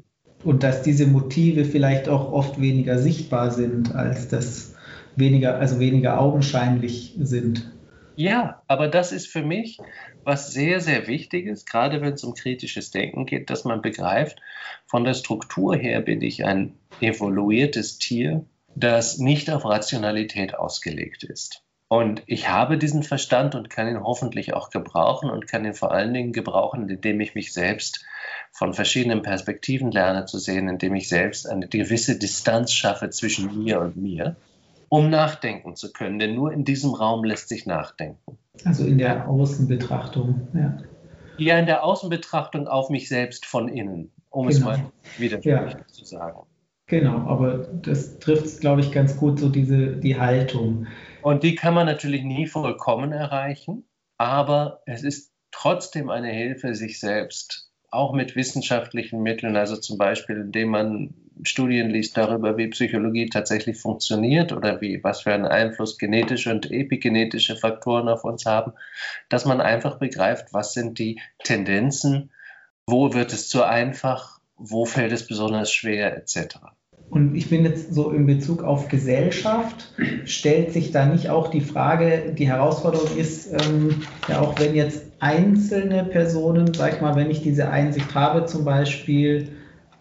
Und 0.45 0.63
dass 0.63 0.83
diese 0.83 1.07
Motive 1.07 1.65
vielleicht 1.65 2.09
auch 2.09 2.33
oft 2.33 2.61
weniger 2.61 2.99
sichtbar 2.99 3.51
sind, 3.51 3.95
als 3.95 4.29
das 4.29 4.75
weniger, 5.17 5.59
also 5.59 5.79
weniger 5.81 6.19
augenscheinlich 6.19 7.15
sind. 7.19 7.71
Ja, 8.17 8.63
aber 8.67 8.89
das 8.89 9.13
ist 9.13 9.29
für 9.29 9.43
mich 9.43 9.79
was 10.25 10.53
sehr, 10.53 10.81
sehr 10.81 11.07
Wichtiges, 11.07 11.65
gerade 11.65 12.01
wenn 12.01 12.13
es 12.13 12.25
um 12.25 12.35
kritisches 12.35 12.91
Denken 12.91 13.27
geht, 13.27 13.51
dass 13.51 13.65
man 13.65 13.83
begreift, 13.83 14.41
von 14.87 15.05
der 15.05 15.15
Struktur 15.15 15.75
her 15.77 16.01
bin 16.01 16.21
ich 16.21 16.45
ein 16.45 16.75
evoluiertes 17.01 17.99
Tier, 17.99 18.45
das 18.75 19.19
nicht 19.19 19.51
auf 19.51 19.65
Rationalität 19.65 20.55
ausgelegt 20.55 21.25
ist. 21.25 21.63
Und 21.89 22.23
ich 22.27 22.49
habe 22.49 22.79
diesen 22.79 23.03
Verstand 23.03 23.55
und 23.57 23.69
kann 23.69 23.89
ihn 23.89 24.05
hoffentlich 24.05 24.55
auch 24.55 24.71
gebrauchen 24.71 25.29
und 25.29 25.49
kann 25.49 25.65
ihn 25.65 25.75
vor 25.75 25.91
allen 25.91 26.15
Dingen 26.15 26.33
gebrauchen, 26.33 26.89
indem 26.89 27.21
ich 27.21 27.35
mich 27.35 27.53
selbst 27.53 28.05
von 28.52 28.75
verschiedenen 28.75 29.23
Perspektiven 29.23 29.90
lerne 29.90 30.26
zu 30.26 30.38
sehen, 30.38 30.69
indem 30.69 30.95
ich 30.95 31.09
selbst 31.09 31.49
eine 31.49 31.69
gewisse 31.69 32.19
Distanz 32.19 32.73
schaffe 32.73 33.11
zwischen 33.11 33.62
mir 33.62 33.80
und 33.80 33.97
mir, 33.97 34.37
um 34.88 35.09
nachdenken 35.09 35.76
zu 35.76 35.92
können. 35.92 36.19
Denn 36.19 36.35
nur 36.35 36.52
in 36.52 36.64
diesem 36.64 36.95
Raum 36.95 37.25
lässt 37.25 37.49
sich 37.49 37.66
nachdenken. 37.66 38.38
Also 38.64 38.85
in 38.85 38.99
der 38.99 39.28
Außenbetrachtung, 39.28 40.49
ja. 40.54 40.78
Ja, 41.38 41.59
in 41.59 41.66
der 41.66 41.85
Außenbetrachtung 41.85 42.69
auf 42.69 42.90
mich 42.90 43.09
selbst 43.09 43.47
von 43.47 43.69
innen, 43.69 44.12
um 44.28 44.49
es 44.49 44.57
Genau. 44.57 44.73
mal 44.73 44.92
widersprüchlich 45.16 45.73
Ja. 45.73 45.87
zu 45.87 46.04
sagen. 46.04 46.40
Genau, 46.87 47.19
aber 47.28 47.59
das 47.59 48.19
trifft, 48.19 48.61
glaube 48.61 48.80
ich, 48.80 48.90
ganz 48.90 49.16
gut, 49.16 49.38
so 49.38 49.49
diese, 49.49 49.97
die 49.97 50.19
Haltung. 50.19 50.88
Und 51.23 51.45
die 51.45 51.54
kann 51.54 51.73
man 51.73 51.87
natürlich 51.87 52.25
nie 52.25 52.47
vollkommen 52.47 53.12
erreichen, 53.12 53.85
aber 54.19 54.83
es 54.87 55.04
ist 55.04 55.33
trotzdem 55.52 56.11
eine 56.11 56.30
Hilfe, 56.30 56.75
sich 56.75 56.99
selbst 56.99 57.70
auch 57.91 58.13
mit 58.13 58.37
wissenschaftlichen 58.37 59.23
Mitteln, 59.23 59.57
also 59.57 59.77
zum 59.77 59.99
Beispiel 59.99 60.37
indem 60.37 60.69
man 60.69 61.15
Studien 61.43 61.91
liest 61.91 62.17
darüber, 62.17 62.57
wie 62.57 62.69
Psychologie 62.69 63.29
tatsächlich 63.29 63.79
funktioniert 63.79 64.53
oder 64.53 64.81
wie, 64.81 65.03
was 65.03 65.23
für 65.23 65.33
einen 65.33 65.47
Einfluss 65.47 65.99
genetische 65.99 66.51
und 66.51 66.71
epigenetische 66.71 67.57
Faktoren 67.57 68.09
auf 68.09 68.25
uns 68.25 68.47
haben, 68.47 68.73
dass 69.29 69.45
man 69.45 69.61
einfach 69.61 69.99
begreift, 69.99 70.53
was 70.53 70.75
sind 70.75 70.99
die 70.99 71.21
Tendenzen, 71.43 72.31
wo 72.87 73.15
wird 73.15 73.33
es 73.33 73.49
zu 73.49 73.65
einfach, 73.65 74.41
wo 74.57 74.85
fällt 74.85 75.13
es 75.13 75.27
besonders 75.27 75.73
schwer, 75.73 76.17
etc. 76.17 76.59
Und 77.11 77.35
ich 77.35 77.50
bin 77.50 77.64
jetzt 77.64 77.93
so 77.93 78.11
in 78.11 78.25
Bezug 78.26 78.62
auf 78.62 78.88
Gesellschaft, 78.88 79.93
stellt 80.25 80.73
sich 80.73 80.93
da 80.93 81.07
nicht 81.07 81.29
auch 81.29 81.49
die 81.49 81.61
Frage, 81.61 82.35
die 82.38 82.47
Herausforderung 82.47 83.17
ist, 83.19 83.52
ähm, 83.52 83.97
ja 84.29 84.40
auch 84.40 84.59
wenn 84.61 84.76
jetzt 84.76 85.07
einzelne 85.19 86.05
Personen, 86.05 86.73
sag 86.73 86.95
ich 86.95 87.00
mal, 87.00 87.17
wenn 87.17 87.31
ich 87.31 87.43
diese 87.43 87.69
Einsicht 87.69 88.14
habe, 88.14 88.47
zum 88.47 88.64
Beispiel 88.64 89.49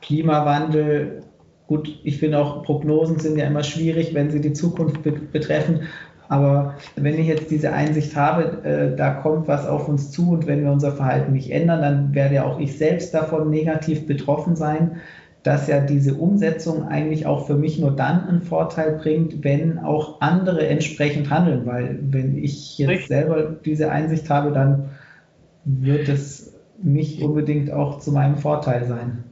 Klimawandel, 0.02 1.24
gut, 1.66 2.00
ich 2.04 2.20
finde 2.20 2.38
auch 2.38 2.62
Prognosen 2.62 3.18
sind 3.20 3.38
ja 3.40 3.48
immer 3.48 3.64
schwierig, 3.64 4.14
wenn 4.14 4.30
sie 4.30 4.40
die 4.40 4.54
Zukunft 4.54 5.02
be 5.02 5.12
betreffen, 5.12 5.82
aber 6.30 6.76
wenn 6.96 7.20
ich 7.20 7.26
jetzt 7.26 7.50
diese 7.50 7.74
Einsicht 7.74 8.16
habe, 8.16 8.64
äh, 8.64 8.96
da 8.96 9.16
kommt 9.16 9.48
was 9.48 9.66
auf 9.66 9.88
uns 9.88 10.12
zu 10.12 10.30
und 10.30 10.46
wenn 10.46 10.64
wir 10.64 10.72
unser 10.72 10.92
Verhalten 10.92 11.34
nicht 11.34 11.50
ändern, 11.50 11.82
dann 11.82 12.14
werde 12.14 12.36
ja 12.36 12.46
auch 12.46 12.60
ich 12.60 12.78
selbst 12.78 13.16
davon 13.16 13.50
negativ 13.50 14.06
betroffen 14.06 14.56
sein 14.56 14.98
dass 15.44 15.68
ja 15.68 15.80
diese 15.80 16.16
Umsetzung 16.16 16.88
eigentlich 16.88 17.26
auch 17.26 17.48
für 17.48 17.56
mich 17.56 17.80
nur 17.80 17.96
dann 17.96 18.28
einen 18.28 18.42
Vorteil 18.42 18.98
bringt, 18.98 19.44
wenn 19.44 19.80
auch 19.80 20.20
andere 20.22 20.68
entsprechend 20.68 21.30
handeln, 21.30 21.66
weil 21.66 22.00
wenn 22.02 22.38
ich 22.38 22.78
jetzt 22.78 22.90
Richtig. 22.90 23.08
selber 23.08 23.56
diese 23.64 23.92
Einsicht 23.92 24.30
habe, 24.30 24.52
dann 24.52 24.90
wird 25.64 26.10
es 26.10 26.58
nicht 26.82 27.22
unbedingt 27.22 27.72
auch 27.72 28.00
zu 28.00 28.12
meinem 28.12 28.38
Vorteil 28.38 28.86
sein. 28.86 29.24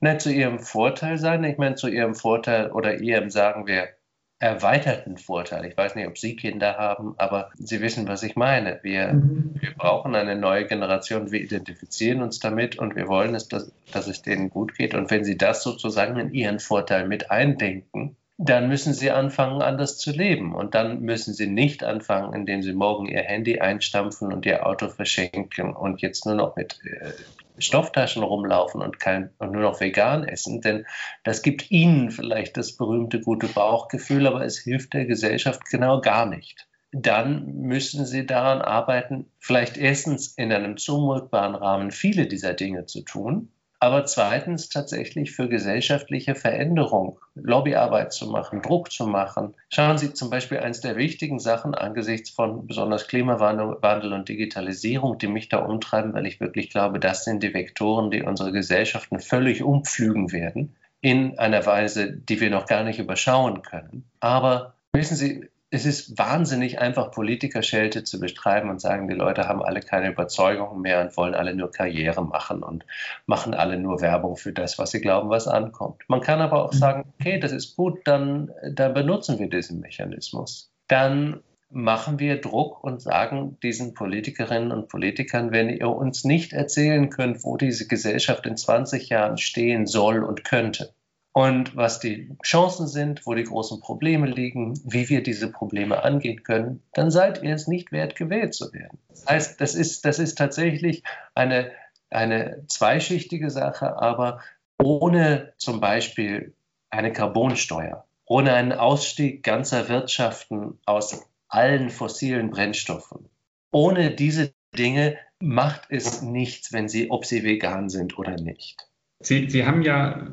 Nicht 0.00 0.20
zu 0.20 0.32
ihrem 0.32 0.58
Vorteil 0.58 1.16
sein, 1.16 1.42
ich 1.44 1.56
meine 1.56 1.74
zu 1.74 1.88
ihrem 1.88 2.14
Vorteil 2.14 2.70
oder 2.70 3.00
ihrem, 3.00 3.30
sagen 3.30 3.66
wir, 3.66 3.88
erweiterten 4.38 5.16
Vorteil. 5.16 5.64
Ich 5.64 5.76
weiß 5.76 5.94
nicht, 5.94 6.06
ob 6.06 6.18
Sie 6.18 6.36
Kinder 6.36 6.76
haben, 6.76 7.14
aber 7.16 7.50
Sie 7.54 7.80
wissen, 7.80 8.06
was 8.06 8.22
ich 8.22 8.36
meine. 8.36 8.80
Wir, 8.82 9.14
mhm. 9.14 9.54
wir 9.58 9.72
brauchen 9.74 10.14
eine 10.14 10.36
neue 10.36 10.66
Generation, 10.66 11.32
wir 11.32 11.40
identifizieren 11.40 12.22
uns 12.22 12.38
damit 12.38 12.78
und 12.78 12.96
wir 12.96 13.08
wollen, 13.08 13.34
es, 13.34 13.48
dass, 13.48 13.72
dass 13.92 14.06
es 14.06 14.22
denen 14.22 14.50
gut 14.50 14.74
geht. 14.74 14.94
Und 14.94 15.10
wenn 15.10 15.24
Sie 15.24 15.38
das 15.38 15.62
sozusagen 15.62 16.18
in 16.18 16.34
Ihren 16.34 16.60
Vorteil 16.60 17.08
mit 17.08 17.30
eindenken, 17.30 18.16
dann 18.38 18.68
müssen 18.68 18.92
sie 18.92 19.10
anfangen, 19.10 19.62
anders 19.62 19.96
zu 19.98 20.10
leben. 20.10 20.54
Und 20.54 20.74
dann 20.74 21.00
müssen 21.00 21.32
sie 21.32 21.46
nicht 21.46 21.82
anfangen, 21.82 22.34
indem 22.34 22.62
sie 22.62 22.74
morgen 22.74 23.06
ihr 23.06 23.22
Handy 23.22 23.60
einstampfen 23.60 24.32
und 24.32 24.44
ihr 24.44 24.66
Auto 24.66 24.88
verschenken 24.88 25.74
und 25.74 26.02
jetzt 26.02 26.26
nur 26.26 26.34
noch 26.34 26.54
mit 26.56 26.78
äh, 26.84 27.12
Stofftaschen 27.58 28.22
rumlaufen 28.22 28.82
und, 28.82 29.00
kein, 29.00 29.30
und 29.38 29.52
nur 29.52 29.62
noch 29.62 29.80
vegan 29.80 30.24
essen. 30.24 30.60
Denn 30.60 30.86
das 31.24 31.42
gibt 31.42 31.70
ihnen 31.70 32.10
vielleicht 32.10 32.56
das 32.56 32.76
berühmte 32.76 33.20
gute 33.20 33.48
Bauchgefühl, 33.48 34.26
aber 34.26 34.44
es 34.44 34.58
hilft 34.58 34.94
der 34.94 35.06
Gesellschaft 35.06 35.64
genau 35.70 36.00
gar 36.00 36.26
nicht. 36.26 36.68
Dann 36.92 37.46
müssen 37.56 38.06
sie 38.06 38.26
daran 38.26 38.62
arbeiten, 38.62 39.30
vielleicht 39.38 39.76
erstens 39.76 40.28
in 40.28 40.52
einem 40.52 40.76
zumutbaren 40.76 41.54
Rahmen 41.54 41.90
viele 41.90 42.26
dieser 42.26 42.54
Dinge 42.54 42.86
zu 42.86 43.02
tun 43.02 43.52
aber 43.78 44.04
zweitens 44.04 44.68
tatsächlich 44.68 45.32
für 45.32 45.48
gesellschaftliche 45.48 46.34
Veränderung, 46.34 47.18
Lobbyarbeit 47.34 48.12
zu 48.12 48.26
machen, 48.26 48.62
Druck 48.62 48.90
zu 48.90 49.06
machen. 49.06 49.54
Schauen 49.68 49.98
Sie 49.98 50.14
zum 50.14 50.30
Beispiel 50.30 50.58
eines 50.58 50.80
der 50.80 50.96
wichtigen 50.96 51.38
Sachen 51.38 51.74
angesichts 51.74 52.30
von 52.30 52.66
besonders 52.66 53.06
Klimawandel 53.08 54.12
und 54.12 54.28
Digitalisierung, 54.28 55.18
die 55.18 55.28
mich 55.28 55.48
da 55.48 55.58
umtreiben, 55.58 56.14
weil 56.14 56.26
ich 56.26 56.40
wirklich 56.40 56.70
glaube, 56.70 56.98
das 56.98 57.24
sind 57.24 57.42
die 57.42 57.52
Vektoren, 57.52 58.10
die 58.10 58.22
unsere 58.22 58.52
Gesellschaften 58.52 59.20
völlig 59.20 59.62
umpflügen 59.62 60.32
werden 60.32 60.76
in 61.00 61.38
einer 61.38 61.64
Weise, 61.66 62.12
die 62.12 62.40
wir 62.40 62.50
noch 62.50 62.66
gar 62.66 62.82
nicht 62.82 62.98
überschauen 62.98 63.62
können. 63.62 64.08
Aber 64.20 64.74
wissen 64.92 65.16
Sie, 65.16 65.48
es 65.70 65.84
ist 65.84 66.16
wahnsinnig 66.16 66.78
einfach, 66.78 67.10
Politikerschelte 67.10 68.04
zu 68.04 68.20
betreiben 68.20 68.70
und 68.70 68.80
sagen, 68.80 69.08
die 69.08 69.14
Leute 69.14 69.48
haben 69.48 69.62
alle 69.62 69.80
keine 69.80 70.10
Überzeugungen 70.10 70.80
mehr 70.80 71.00
und 71.00 71.16
wollen 71.16 71.34
alle 71.34 71.54
nur 71.54 71.72
Karriere 71.72 72.24
machen 72.24 72.62
und 72.62 72.86
machen 73.26 73.52
alle 73.52 73.78
nur 73.78 74.00
Werbung 74.00 74.36
für 74.36 74.52
das, 74.52 74.78
was 74.78 74.92
sie 74.92 75.00
glauben, 75.00 75.28
was 75.28 75.48
ankommt. 75.48 76.02
Man 76.06 76.20
kann 76.20 76.40
aber 76.40 76.64
auch 76.64 76.72
mhm. 76.72 76.78
sagen, 76.78 77.12
okay, 77.18 77.40
das 77.40 77.52
ist 77.52 77.76
gut, 77.76 78.00
dann, 78.04 78.52
dann 78.72 78.94
benutzen 78.94 79.38
wir 79.38 79.50
diesen 79.50 79.80
Mechanismus. 79.80 80.70
Dann 80.86 81.42
machen 81.68 82.20
wir 82.20 82.40
Druck 82.40 82.82
und 82.84 83.02
sagen 83.02 83.58
diesen 83.62 83.94
Politikerinnen 83.94 84.70
und 84.70 84.88
Politikern, 84.88 85.50
wenn 85.50 85.68
ihr 85.68 85.88
uns 85.88 86.22
nicht 86.22 86.52
erzählen 86.52 87.10
könnt, 87.10 87.42
wo 87.42 87.56
diese 87.56 87.88
Gesellschaft 87.88 88.46
in 88.46 88.56
20 88.56 89.08
Jahren 89.08 89.36
stehen 89.36 89.86
soll 89.86 90.22
und 90.22 90.44
könnte, 90.44 90.94
und 91.36 91.76
was 91.76 92.00
die 92.00 92.30
Chancen 92.42 92.88
sind, 92.88 93.26
wo 93.26 93.34
die 93.34 93.44
großen 93.44 93.82
Probleme 93.82 94.26
liegen, 94.26 94.80
wie 94.86 95.10
wir 95.10 95.22
diese 95.22 95.52
Probleme 95.52 96.02
angehen 96.02 96.42
können, 96.42 96.82
dann 96.94 97.10
seid 97.10 97.42
ihr 97.42 97.54
es 97.54 97.66
nicht 97.66 97.92
wert, 97.92 98.16
gewählt 98.16 98.54
zu 98.54 98.72
werden. 98.72 98.98
Das 99.10 99.26
heißt, 99.26 99.60
das 99.60 99.74
ist, 99.74 100.06
das 100.06 100.18
ist 100.18 100.38
tatsächlich 100.38 101.02
eine, 101.34 101.72
eine 102.08 102.64
zweischichtige 102.68 103.50
Sache, 103.50 104.00
aber 104.00 104.40
ohne 104.82 105.52
zum 105.58 105.78
Beispiel 105.78 106.54
eine 106.88 107.12
Carbonsteuer, 107.12 108.06
ohne 108.24 108.54
einen 108.54 108.72
Ausstieg 108.72 109.42
ganzer 109.42 109.90
Wirtschaften 109.90 110.78
aus 110.86 111.28
allen 111.48 111.90
fossilen 111.90 112.48
Brennstoffen, 112.48 113.28
ohne 113.72 114.10
diese 114.10 114.54
Dinge 114.74 115.18
macht 115.38 115.82
es 115.90 116.22
nichts, 116.22 116.72
wenn 116.72 116.88
sie, 116.88 117.10
ob 117.10 117.26
sie 117.26 117.44
vegan 117.44 117.90
sind 117.90 118.18
oder 118.18 118.40
nicht. 118.40 118.88
Sie, 119.20 119.50
Sie 119.50 119.66
haben 119.66 119.82
ja 119.82 120.28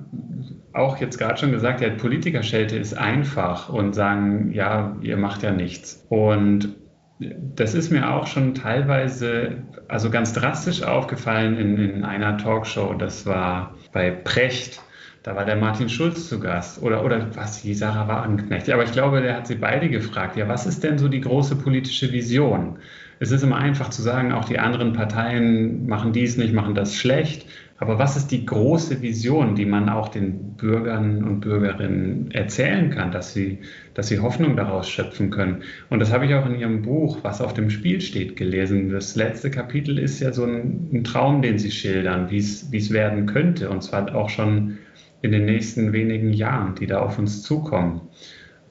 auch 0.73 0.97
jetzt 0.97 1.17
gerade 1.17 1.37
schon 1.37 1.51
gesagt, 1.51 1.81
ja, 1.81 1.89
Politikerschelte 1.89 2.75
ist 2.75 2.97
einfach 2.97 3.69
und 3.69 3.93
sagen, 3.93 4.51
ja, 4.53 4.95
ihr 5.01 5.17
macht 5.17 5.43
ja 5.43 5.51
nichts. 5.51 6.05
Und 6.09 6.75
das 7.19 7.73
ist 7.73 7.91
mir 7.91 8.11
auch 8.11 8.27
schon 8.27 8.55
teilweise, 8.55 9.63
also 9.87 10.09
ganz 10.09 10.33
drastisch 10.33 10.83
aufgefallen 10.83 11.57
in, 11.57 11.77
in 11.77 12.03
einer 12.03 12.37
Talkshow. 12.37 12.95
Das 12.95 13.25
war 13.25 13.75
bei 13.91 14.11
Precht. 14.11 14.81
Da 15.21 15.37
war 15.37 15.45
der 15.45 15.55
Martin 15.55 15.87
Schulz 15.87 16.27
zu 16.27 16.39
Gast. 16.39 16.81
Oder, 16.81 17.05
oder 17.05 17.33
was, 17.35 17.61
die 17.61 17.73
Sarah 17.73 18.07
Wagenknecht. 18.07 18.69
Aber 18.69 18.83
ich 18.83 18.91
glaube, 18.91 19.21
der 19.21 19.37
hat 19.37 19.47
sie 19.47 19.55
beide 19.55 19.89
gefragt. 19.89 20.35
Ja, 20.35 20.49
was 20.49 20.65
ist 20.65 20.83
denn 20.83 20.97
so 20.97 21.07
die 21.07 21.21
große 21.21 21.55
politische 21.55 22.11
Vision? 22.11 22.79
Es 23.19 23.31
ist 23.31 23.43
immer 23.43 23.57
einfach 23.57 23.89
zu 23.89 24.01
sagen, 24.01 24.33
auch 24.33 24.45
die 24.45 24.59
anderen 24.59 24.91
Parteien 24.91 25.87
machen 25.87 26.11
dies 26.11 26.35
nicht, 26.35 26.53
machen 26.53 26.75
das 26.75 26.95
schlecht. 26.95 27.45
Aber 27.83 27.99
was 27.99 28.15
ist 28.15 28.31
die 28.31 28.45
große 28.45 29.01
Vision, 29.01 29.55
die 29.55 29.65
man 29.65 29.89
auch 29.89 30.07
den 30.07 30.53
Bürgern 30.53 31.21
und 31.21 31.41
Bürgerinnen 31.41 32.31
erzählen 32.31 32.89
kann, 32.89 33.11
dass 33.11 33.33
sie, 33.33 33.57
dass 33.93 34.07
sie 34.07 34.19
Hoffnung 34.19 34.55
daraus 34.55 34.87
schöpfen 34.87 35.31
können? 35.31 35.63
Und 35.89 35.99
das 35.99 36.13
habe 36.13 36.25
ich 36.25 36.33
auch 36.33 36.45
in 36.45 36.57
Ihrem 36.57 36.81
Buch, 36.83 37.17
was 37.23 37.41
auf 37.41 37.53
dem 37.53 37.69
Spiel 37.69 37.99
steht, 37.99 38.37
gelesen. 38.37 38.89
Das 38.89 39.17
letzte 39.17 39.51
Kapitel 39.51 39.99
ist 39.99 40.21
ja 40.21 40.31
so 40.31 40.45
ein, 40.45 40.91
ein 40.93 41.03
Traum, 41.03 41.41
den 41.41 41.59
Sie 41.59 41.71
schildern, 41.71 42.31
wie 42.31 42.37
es, 42.37 42.71
wie 42.71 42.77
es 42.77 42.89
werden 42.89 43.25
könnte. 43.25 43.69
Und 43.69 43.83
zwar 43.83 44.15
auch 44.15 44.29
schon 44.29 44.77
in 45.21 45.33
den 45.33 45.43
nächsten 45.43 45.91
wenigen 45.91 46.31
Jahren, 46.31 46.75
die 46.75 46.87
da 46.87 47.01
auf 47.01 47.19
uns 47.19 47.43
zukommen. 47.43 47.99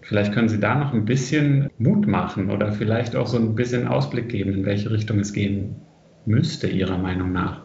Vielleicht 0.01 0.33
können 0.33 0.49
Sie 0.49 0.59
da 0.59 0.75
noch 0.75 0.95
ein 0.95 1.05
bisschen 1.05 1.69
Mut 1.77 2.07
machen 2.07 2.51
oder 2.51 2.73
vielleicht 2.73 3.15
auch 3.15 3.27
so 3.27 3.37
ein 3.37 3.57
bisschen 3.57 3.89
Ausblick 3.89 4.31
geben, 4.31 4.55
in 4.55 4.65
welche 4.65 4.91
Richtung 4.91 5.19
es 5.19 5.35
gehen 5.35 5.77
müsste, 6.25 6.67
Ihrer 6.67 6.97
Meinung 6.97 7.31
nach. 7.31 7.61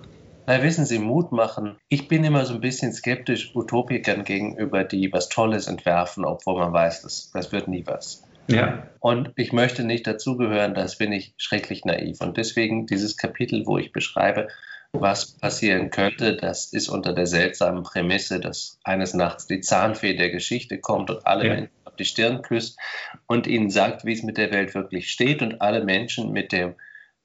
Na, 0.47 0.63
wissen 0.63 0.85
Sie, 0.85 0.97
Mut 0.97 1.33
machen. 1.33 1.75
Ich 1.89 2.07
bin 2.07 2.23
immer 2.23 2.45
so 2.45 2.53
ein 2.53 2.61
bisschen 2.61 2.93
skeptisch 2.93 3.53
Utopikern 3.53 4.23
gegenüber, 4.23 4.85
die 4.85 5.11
was 5.11 5.27
Tolles 5.27 5.67
entwerfen, 5.67 6.23
obwohl 6.23 6.57
man 6.57 6.71
weiß, 6.71 7.01
das, 7.01 7.31
das 7.33 7.51
wird 7.51 7.67
nie 7.67 7.85
was. 7.85 8.23
Ja. 8.47 8.87
Und 9.01 9.33
ich 9.35 9.51
möchte 9.51 9.83
nicht 9.83 10.07
dazugehören, 10.07 10.73
das 10.73 10.97
bin 10.97 11.11
ich 11.11 11.33
schrecklich 11.35 11.83
naiv. 11.83 12.21
Und 12.21 12.37
deswegen 12.37 12.87
dieses 12.87 13.17
Kapitel, 13.17 13.65
wo 13.65 13.77
ich 13.77 13.91
beschreibe, 13.91 14.47
was 14.93 15.33
passieren 15.33 15.89
könnte, 15.89 16.37
das 16.37 16.71
ist 16.71 16.87
unter 16.87 17.11
der 17.11 17.25
seltsamen 17.25 17.83
Prämisse, 17.83 18.39
dass 18.39 18.79
eines 18.85 19.13
Nachts 19.13 19.47
die 19.47 19.59
Zahnfee 19.59 20.15
der 20.15 20.29
Geschichte 20.29 20.79
kommt 20.79 21.09
und 21.09 21.27
alle 21.27 21.45
ja. 21.45 21.53
Menschen 21.55 21.73
auf 21.83 21.97
die 21.97 22.05
Stirn 22.05 22.41
küsst 22.41 22.79
und 23.27 23.47
ihnen 23.47 23.69
sagt, 23.69 24.05
wie 24.05 24.13
es 24.13 24.23
mit 24.23 24.37
der 24.37 24.51
Welt 24.51 24.75
wirklich 24.75 25.11
steht 25.11 25.41
und 25.41 25.61
alle 25.61 25.83
Menschen 25.83 26.31
mit 26.31 26.53
dem, 26.53 26.75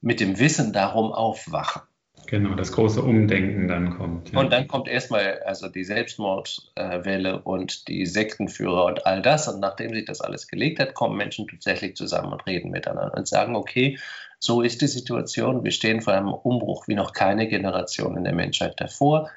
mit 0.00 0.18
dem 0.18 0.40
Wissen 0.40 0.72
darum 0.72 1.12
aufwachen. 1.12 1.82
Genau, 2.32 2.54
das 2.54 2.72
große 2.72 3.02
Umdenken 3.02 3.68
dann 3.68 3.98
kommt. 3.98 4.32
Ja. 4.32 4.40
Und 4.40 4.50
dann 4.54 4.66
kommt 4.66 4.88
erstmal 4.88 5.40
also 5.40 5.68
die 5.68 5.84
Selbstmordwelle 5.84 7.42
und 7.42 7.88
die 7.88 8.06
Sektenführer 8.06 8.86
und 8.86 9.04
all 9.04 9.20
das. 9.20 9.48
Und 9.48 9.60
nachdem 9.60 9.92
sich 9.92 10.06
das 10.06 10.22
alles 10.22 10.48
gelegt 10.48 10.80
hat, 10.80 10.94
kommen 10.94 11.18
Menschen 11.18 11.46
tatsächlich 11.46 11.94
zusammen 11.94 12.32
und 12.32 12.46
reden 12.46 12.70
miteinander 12.70 13.14
und 13.14 13.28
sagen, 13.28 13.54
okay, 13.54 13.98
so 14.38 14.62
ist 14.62 14.80
die 14.80 14.86
Situation. 14.86 15.62
Wir 15.62 15.72
stehen 15.72 16.00
vor 16.00 16.14
einem 16.14 16.32
Umbruch 16.32 16.88
wie 16.88 16.94
noch 16.94 17.12
keine 17.12 17.48
Generation 17.48 18.16
in 18.16 18.24
der 18.24 18.34
Menschheit 18.34 18.80
davor. 18.80 19.28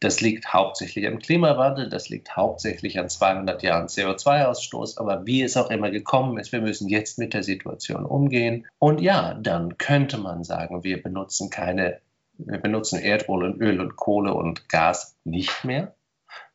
Das 0.00 0.20
liegt 0.20 0.52
hauptsächlich 0.52 1.06
am 1.06 1.20
Klimawandel, 1.20 1.88
das 1.88 2.10
liegt 2.10 2.36
hauptsächlich 2.36 2.98
an 2.98 3.08
200 3.08 3.62
Jahren 3.62 3.86
CO2-Ausstoß, 3.86 4.98
aber 4.98 5.24
wie 5.24 5.40
es 5.42 5.56
auch 5.56 5.70
immer 5.70 5.90
gekommen 5.90 6.36
ist, 6.38 6.52
wir 6.52 6.60
müssen 6.60 6.90
jetzt 6.90 7.18
mit 7.18 7.32
der 7.32 7.44
Situation 7.44 8.04
umgehen. 8.04 8.66
Und 8.78 9.00
ja, 9.00 9.32
dann 9.32 9.78
könnte 9.78 10.18
man 10.18 10.44
sagen, 10.44 10.84
wir 10.84 11.02
benutzen 11.02 11.48
keine 11.48 12.00
wir 12.46 12.58
benutzen 12.58 12.98
Erdöl 12.98 13.44
und 13.44 13.60
Öl 13.60 13.80
und 13.80 13.96
Kohle 13.96 14.34
und 14.34 14.68
Gas 14.68 15.16
nicht 15.24 15.64
mehr. 15.64 15.94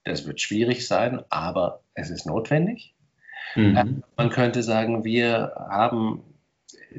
Das 0.04 0.26
wird 0.26 0.42
schwierig 0.42 0.88
sein, 0.88 1.24
aber 1.30 1.82
es 1.94 2.10
ist 2.10 2.26
notwendig. 2.26 2.96
Mhm. 3.56 3.78
Äh, 3.78 3.86
man 4.16 4.30
könnte 4.30 4.64
sagen, 4.64 5.04
wir 5.04 5.54
haben 5.70 6.24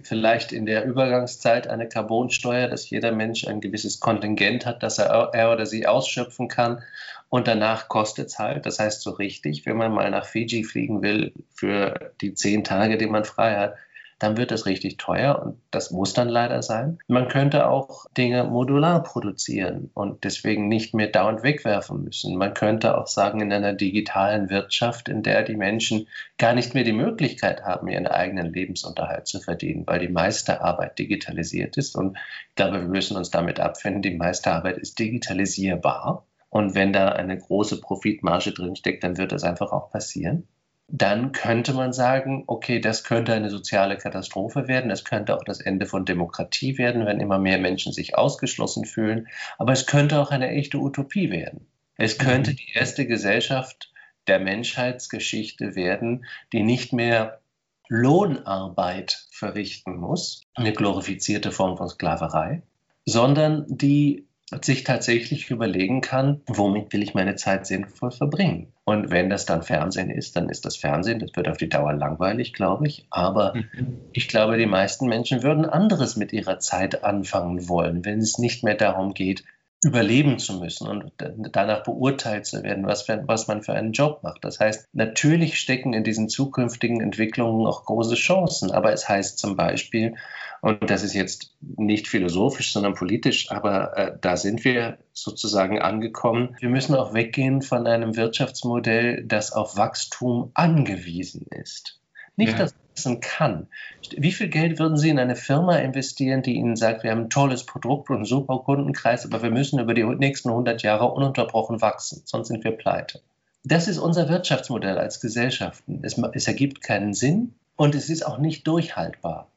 vielleicht 0.03 0.53
in 0.53 0.67
der 0.67 0.85
Übergangszeit 0.85 1.67
eine 1.67 1.89
Carbonsteuer, 1.89 2.69
dass 2.69 2.91
jeder 2.91 3.13
Mensch 3.13 3.47
ein 3.47 3.61
gewisses 3.61 4.01
Kontingent 4.01 4.67
hat, 4.67 4.83
das 4.83 4.99
er, 4.99 5.31
er 5.33 5.53
oder 5.53 5.67
sie 5.67 5.87
ausschöpfen 5.87 6.49
kann. 6.49 6.83
Und 7.31 7.47
danach 7.47 7.89
kostet 7.89 8.29
es 8.29 8.39
halt. 8.39 8.65
Das 8.65 8.79
heißt, 8.79 9.03
so 9.03 9.11
richtig, 9.11 9.67
wenn 9.67 9.77
man 9.77 9.93
mal 9.93 10.11
nach 10.11 10.25
Fiji 10.25 10.65
fliegen 10.65 11.03
will 11.03 11.33
für 11.55 12.13
die 12.21 12.35
zehn 12.35 12.65
Tage, 12.65 12.97
die 12.97 13.07
man 13.07 13.25
frei 13.25 13.57
hat, 13.57 13.75
dann 14.19 14.37
wird 14.37 14.51
es 14.51 14.67
richtig 14.67 14.97
teuer 14.97 15.41
und 15.41 15.61
das 15.71 15.91
muss 15.91 16.13
dann 16.13 16.29
leider 16.29 16.63
sein. 16.63 16.99
Man 17.07 17.29
könnte 17.29 17.69
auch 17.69 18.07
Dinge 18.17 18.45
modular 18.45 19.03
produzieren 19.03 19.91
und 19.95 20.25
deswegen 20.25 20.67
nicht 20.69 20.93
mehr 20.93 21.07
dauernd 21.07 21.43
wegwerfen 21.43 22.03
müssen. 22.03 22.37
Man 22.37 22.55
könnte 22.55 22.99
auch 22.99 23.07
sagen, 23.07 23.41
in 23.41 23.53
einer 23.53 23.75
digitalen 23.75 24.51
Wirtschaft, 24.51 25.09
in 25.09 25.23
der 25.23 25.43
die 25.45 25.57
Menschen 25.57 26.09
gar 26.37 26.55
nicht 26.55 26.75
mehr 26.75 26.85
die 26.85 26.93
Möglichkeit 26.93 27.63
haben, 27.63 27.89
ihren 27.89 28.09
eigenen 28.09 28.53
Lebensunterhalt 28.53 29.29
zu 29.29 29.41
verdienen, 29.41 29.87
weil 29.87 30.01
die 30.01 30.09
meiste 30.09 30.63
Arbeit 30.63 30.99
digitalisiert 30.99 31.77
ist. 31.77 31.95
Und 31.95 32.17
ich 32.51 32.55
glaube, 32.57 32.81
wir 32.81 32.89
müssen 32.89 33.17
uns 33.17 33.31
damit 33.31 33.61
abfinden, 33.61 34.03
die 34.03 34.17
meiste 34.17 34.53
Arbeit 34.53 34.79
ist 34.79 34.99
digitalisierbar. 34.99 36.27
Und 36.51 36.75
wenn 36.75 36.93
da 36.93 37.11
eine 37.11 37.39
große 37.39 37.81
Profitmarge 37.81 38.53
drinsteckt, 38.53 39.05
dann 39.05 39.19
wird 39.19 39.33
das 39.33 39.45
einfach 39.45 39.71
auch 39.71 39.91
passieren 39.91 40.49
dann 40.89 41.33
könnte 41.33 41.75
man 41.75 41.93
sagen, 41.93 42.45
okay, 42.47 42.81
das 42.81 43.05
könnte 43.05 43.35
eine 43.35 43.51
soziale 43.51 43.99
Katastrophe 43.99 44.69
werden, 44.69 44.91
es 44.91 45.05
könnte 45.05 45.37
auch 45.37 45.45
das 45.45 45.61
Ende 45.61 45.85
von 45.85 46.07
Demokratie 46.07 46.79
werden, 46.79 47.05
wenn 47.05 47.21
immer 47.21 47.39
mehr 47.39 47.59
Menschen 47.59 47.93
sich 47.93 48.17
ausgeschlossen 48.17 48.87
fühlen, 48.87 49.29
aber 49.59 49.73
es 49.73 49.87
könnte 49.87 50.19
auch 50.19 50.31
eine 50.31 50.49
echte 50.49 50.79
Utopie 50.79 51.31
werden. 51.31 51.67
Es 51.97 52.17
könnte 52.17 52.55
die 52.55 52.73
erste 52.73 53.07
Gesellschaft, 53.07 53.93
der 54.29 54.39
Menschheitsgeschichte 54.39 55.75
werden, 55.75 56.25
die 56.53 56.63
nicht 56.63 56.93
mehr 56.93 57.41
Lohnarbeit 57.89 59.27
verrichten 59.31 59.97
muss, 59.97 60.43
eine 60.55 60.73
glorifizierte 60.73 61.51
Form 61.51 61.77
von 61.77 61.89
Sklaverei, 61.89 62.63
sondern 63.05 63.65
die 63.69 64.28
sich 64.63 64.85
tatsächlich 64.85 65.51
überlegen 65.51 66.01
kann, 66.01 66.41
womit 66.47 66.93
will 66.93 67.03
ich 67.03 67.15
meine 67.15 67.37
Zeit 67.37 67.67
sinnvoll 67.67 68.11
verbringen. 68.11 68.73
Und 68.85 69.11
wenn 69.11 69.29
das 69.29 69.45
dann 69.45 69.63
Fernsehen 69.63 70.11
ist, 70.11 70.37
dann 70.37 70.49
ist 70.49 70.65
das 70.65 70.77
Fernsehen. 70.77 71.19
Das 71.19 71.31
wird 71.35 71.49
auf 71.49 71.59
die 71.59 71.69
Dauer 71.69 71.93
langweilig, 71.93 72.55
glaube 72.55 72.87
ich. 72.87 73.07
Aber 73.11 73.55
mhm. 73.55 73.99
ich 74.13 74.29
glaube, 74.29 74.57
die 74.57 74.67
meisten 74.67 75.07
Menschen 75.07 75.43
würden 75.43 75.67
anderes 75.67 76.17
mit 76.17 76.33
ihrer 76.33 76.59
Zeit 76.59 77.05
anfangen 77.05 77.69
wollen, 77.69 78.05
wenn 78.05 78.21
es 78.21 78.39
nicht 78.39 78.65
mehr 78.65 78.77
darum 78.77 79.13
geht, 79.13 79.45
überleben 79.85 80.41
zu 80.41 80.59
müssen 80.59 80.89
und 80.89 81.13
danach 81.53 81.85
beurteilt 81.85 82.47
zu 82.47 82.65
werden, 82.65 82.87
was, 82.87 83.03
für, 83.03 83.23
was 83.29 83.47
man 83.47 83.63
für 83.63 83.75
einen 83.75 83.93
Job 83.93 84.25
macht. 84.25 84.45
Das 84.45 84.59
heißt, 84.59 84.89
natürlich 84.93 85.59
stecken 85.59 85.93
in 85.93 86.03
diesen 86.03 86.29
zukünftigen 86.29 87.01
Entwicklungen 87.01 87.65
auch 87.65 87.85
große 87.85 88.17
Chancen, 88.17 88.73
aber 88.73 88.93
es 88.93 89.09
heißt 89.09 89.39
zum 89.39 89.57
Beispiel, 89.57 90.17
und 90.61 90.91
das 90.91 91.03
ist 91.03 91.15
jetzt 91.15 91.55
nicht 91.61 92.09
philosophisch, 92.09 92.73
sondern 92.73 92.95
politisch, 92.95 93.51
aber 93.51 93.97
äh, 93.97 94.19
da 94.21 94.37
sind 94.37 94.65
wir 94.65 94.99
sozusagen 95.13 95.81
angekommen. 95.81 96.57
Wir 96.61 96.69
müssen 96.69 96.95
auch 96.95 97.15
weggehen 97.15 97.63
von 97.63 97.87
einem 97.87 98.17
Wirtschaftsmodell, 98.17 99.25
das 99.25 99.53
auf 99.53 99.77
Wachstum 99.77 100.51
angewiesen 100.55 101.47
ist. 101.51 102.01
Nicht, 102.37 102.53
ja. 102.53 102.59
dass 102.59 102.75
es 102.95 103.21
kann. 103.21 103.69
Wie 104.17 104.33
viel 104.33 104.49
Geld 104.49 104.79
würden 104.79 104.97
Sie 104.97 105.09
in 105.09 105.19
eine 105.19 105.37
Firma 105.37 105.77
investieren, 105.77 106.43
die 106.43 106.55
Ihnen 106.55 106.77
sagt, 106.77 107.05
wir 107.05 107.13
haben 107.13 107.23
ein 107.23 107.31
tolles 107.31 107.65
Produkt 107.65 108.11
und 108.11 108.17
einen 108.17 108.25
super 108.25 108.59
Kundenkreis, 108.65 109.25
aber 109.25 109.43
wir 109.43 109.51
müssen 109.51 109.79
über 109.79 109.95
die 109.95 110.05
nächsten 110.05 110.49
100 110.49 110.83
Jahre 110.83 111.13
ununterbrochen 111.13 111.81
wachsen, 111.81 112.23
sonst 112.25 112.49
sind 112.49 112.65
wir 112.65 112.73
pleite. 112.73 113.21
Das 113.65 113.87
ist 113.87 113.99
unser 113.99 114.29
Wirtschaftsmodell 114.29 114.99
als 114.99 115.21
Gesellschaften. 115.21 116.01
Es, 116.03 116.19
es 116.33 116.49
ergibt 116.49 116.81
keinen 116.81 117.13
Sinn 117.13 117.55
und 117.77 117.95
es 117.95 118.09
ist 118.09 118.27
auch 118.27 118.39
nicht 118.39 118.67
durchhaltbar. 118.67 119.49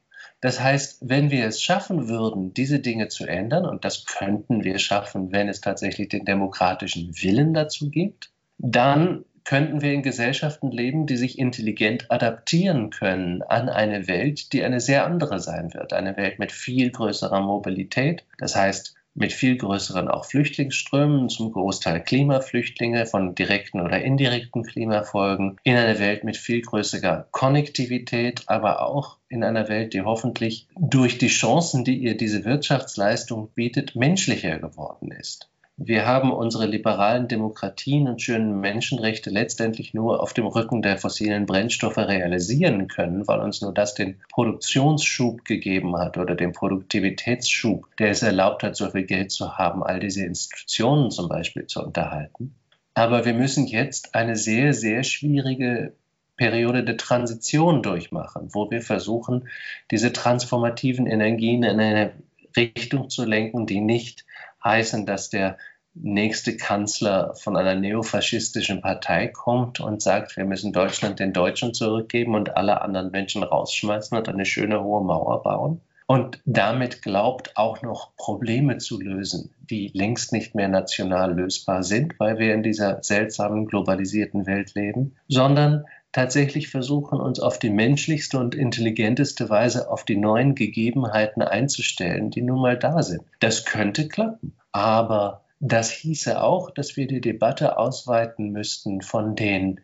Das 0.42 0.60
heißt, 0.60 0.98
wenn 1.08 1.30
wir 1.30 1.46
es 1.46 1.62
schaffen 1.62 2.08
würden, 2.08 2.52
diese 2.52 2.80
Dinge 2.80 3.06
zu 3.06 3.26
ändern, 3.26 3.64
und 3.64 3.84
das 3.84 4.04
könnten 4.06 4.64
wir 4.64 4.80
schaffen, 4.80 5.30
wenn 5.30 5.48
es 5.48 5.60
tatsächlich 5.60 6.08
den 6.08 6.24
demokratischen 6.24 7.14
Willen 7.22 7.54
dazu 7.54 7.90
gibt, 7.90 8.32
dann 8.58 9.24
könnten 9.44 9.82
wir 9.82 9.92
in 9.92 10.02
Gesellschaften 10.02 10.72
leben, 10.72 11.06
die 11.06 11.16
sich 11.16 11.38
intelligent 11.38 12.10
adaptieren 12.10 12.90
können 12.90 13.42
an 13.42 13.68
eine 13.68 14.08
Welt, 14.08 14.52
die 14.52 14.64
eine 14.64 14.80
sehr 14.80 15.06
andere 15.06 15.38
sein 15.38 15.74
wird. 15.74 15.92
Eine 15.92 16.16
Welt 16.16 16.40
mit 16.40 16.50
viel 16.50 16.90
größerer 16.90 17.40
Mobilität. 17.40 18.24
Das 18.38 18.56
heißt, 18.56 18.96
mit 19.14 19.32
viel 19.32 19.56
größeren 19.56 20.08
auch 20.08 20.24
Flüchtlingsströmen, 20.24 21.28
zum 21.28 21.52
Großteil 21.52 22.02
Klimaflüchtlinge 22.02 23.06
von 23.06 23.34
direkten 23.34 23.80
oder 23.80 24.02
indirekten 24.02 24.62
Klimafolgen, 24.62 25.58
in 25.64 25.76
einer 25.76 25.98
Welt 25.98 26.24
mit 26.24 26.36
viel 26.36 26.62
größerer 26.62 27.28
Konnektivität, 27.30 28.44
aber 28.46 28.82
auch 28.82 29.18
in 29.28 29.44
einer 29.44 29.68
Welt, 29.68 29.94
die 29.94 30.02
hoffentlich 30.02 30.68
durch 30.78 31.18
die 31.18 31.28
Chancen, 31.28 31.84
die 31.84 31.98
ihr 31.98 32.16
diese 32.16 32.44
Wirtschaftsleistung 32.44 33.48
bietet, 33.54 33.96
menschlicher 33.96 34.58
geworden 34.58 35.10
ist. 35.10 35.51
Wir 35.84 36.06
haben 36.06 36.30
unsere 36.32 36.66
liberalen 36.66 37.26
Demokratien 37.26 38.06
und 38.06 38.22
schönen 38.22 38.60
Menschenrechte 38.60 39.30
letztendlich 39.30 39.94
nur 39.94 40.22
auf 40.22 40.32
dem 40.32 40.46
Rücken 40.46 40.80
der 40.80 40.96
fossilen 40.96 41.44
Brennstoffe 41.44 41.98
realisieren 41.98 42.86
können, 42.86 43.26
weil 43.26 43.40
uns 43.40 43.62
nur 43.62 43.74
das 43.74 43.94
den 43.94 44.20
Produktionsschub 44.30 45.44
gegeben 45.44 45.96
hat 45.96 46.18
oder 46.18 46.36
den 46.36 46.52
Produktivitätsschub, 46.52 47.96
der 47.96 48.10
es 48.10 48.22
erlaubt 48.22 48.62
hat, 48.62 48.76
so 48.76 48.90
viel 48.90 49.02
Geld 49.02 49.32
zu 49.32 49.58
haben, 49.58 49.82
all 49.82 49.98
diese 49.98 50.24
Institutionen 50.24 51.10
zum 51.10 51.28
Beispiel 51.28 51.66
zu 51.66 51.82
unterhalten. 51.82 52.54
Aber 52.94 53.24
wir 53.24 53.34
müssen 53.34 53.66
jetzt 53.66 54.14
eine 54.14 54.36
sehr, 54.36 54.74
sehr 54.74 55.02
schwierige 55.02 55.94
Periode 56.36 56.84
der 56.84 56.96
Transition 56.96 57.82
durchmachen, 57.82 58.50
wo 58.52 58.70
wir 58.70 58.82
versuchen, 58.82 59.48
diese 59.90 60.12
transformativen 60.12 61.08
Energien 61.08 61.64
in 61.64 61.80
eine 61.80 62.12
Richtung 62.56 63.10
zu 63.10 63.24
lenken, 63.24 63.66
die 63.66 63.80
nicht 63.80 64.24
heißen, 64.62 65.06
dass 65.06 65.28
der 65.28 65.58
nächste 65.94 66.56
Kanzler 66.56 67.34
von 67.34 67.56
einer 67.56 67.74
neofaschistischen 67.74 68.80
Partei 68.80 69.28
kommt 69.28 69.80
und 69.80 70.02
sagt, 70.02 70.36
wir 70.36 70.44
müssen 70.44 70.72
Deutschland 70.72 71.20
den 71.20 71.32
Deutschen 71.32 71.74
zurückgeben 71.74 72.34
und 72.34 72.56
alle 72.56 72.80
anderen 72.82 73.10
Menschen 73.10 73.42
rausschmeißen 73.42 74.16
und 74.16 74.28
eine 74.28 74.46
schöne 74.46 74.82
hohe 74.82 75.04
Mauer 75.04 75.42
bauen. 75.42 75.80
Und 76.06 76.40
damit 76.44 77.00
glaubt 77.02 77.56
auch 77.56 77.80
noch 77.82 78.14
Probleme 78.16 78.78
zu 78.78 79.00
lösen, 79.00 79.54
die 79.70 79.90
längst 79.94 80.32
nicht 80.32 80.54
mehr 80.54 80.68
national 80.68 81.34
lösbar 81.34 81.82
sind, 81.82 82.18
weil 82.18 82.38
wir 82.38 82.52
in 82.52 82.62
dieser 82.62 83.02
seltsamen 83.02 83.66
globalisierten 83.66 84.46
Welt 84.46 84.74
leben, 84.74 85.14
sondern 85.28 85.84
tatsächlich 86.10 86.68
versuchen, 86.68 87.20
uns 87.20 87.40
auf 87.40 87.58
die 87.58 87.70
menschlichste 87.70 88.38
und 88.38 88.54
intelligenteste 88.54 89.48
Weise 89.48 89.90
auf 89.90 90.04
die 90.04 90.16
neuen 90.16 90.54
Gegebenheiten 90.54 91.42
einzustellen, 91.42 92.30
die 92.30 92.42
nun 92.42 92.60
mal 92.60 92.78
da 92.78 93.02
sind. 93.02 93.22
Das 93.40 93.64
könnte 93.64 94.08
klappen. 94.08 94.54
Aber 94.72 95.41
das 95.62 95.92
hieße 95.92 96.42
auch, 96.42 96.72
dass 96.72 96.96
wir 96.96 97.06
die 97.06 97.20
Debatte 97.20 97.78
ausweiten 97.78 98.50
müssten 98.50 99.00
von 99.00 99.36
den, 99.36 99.80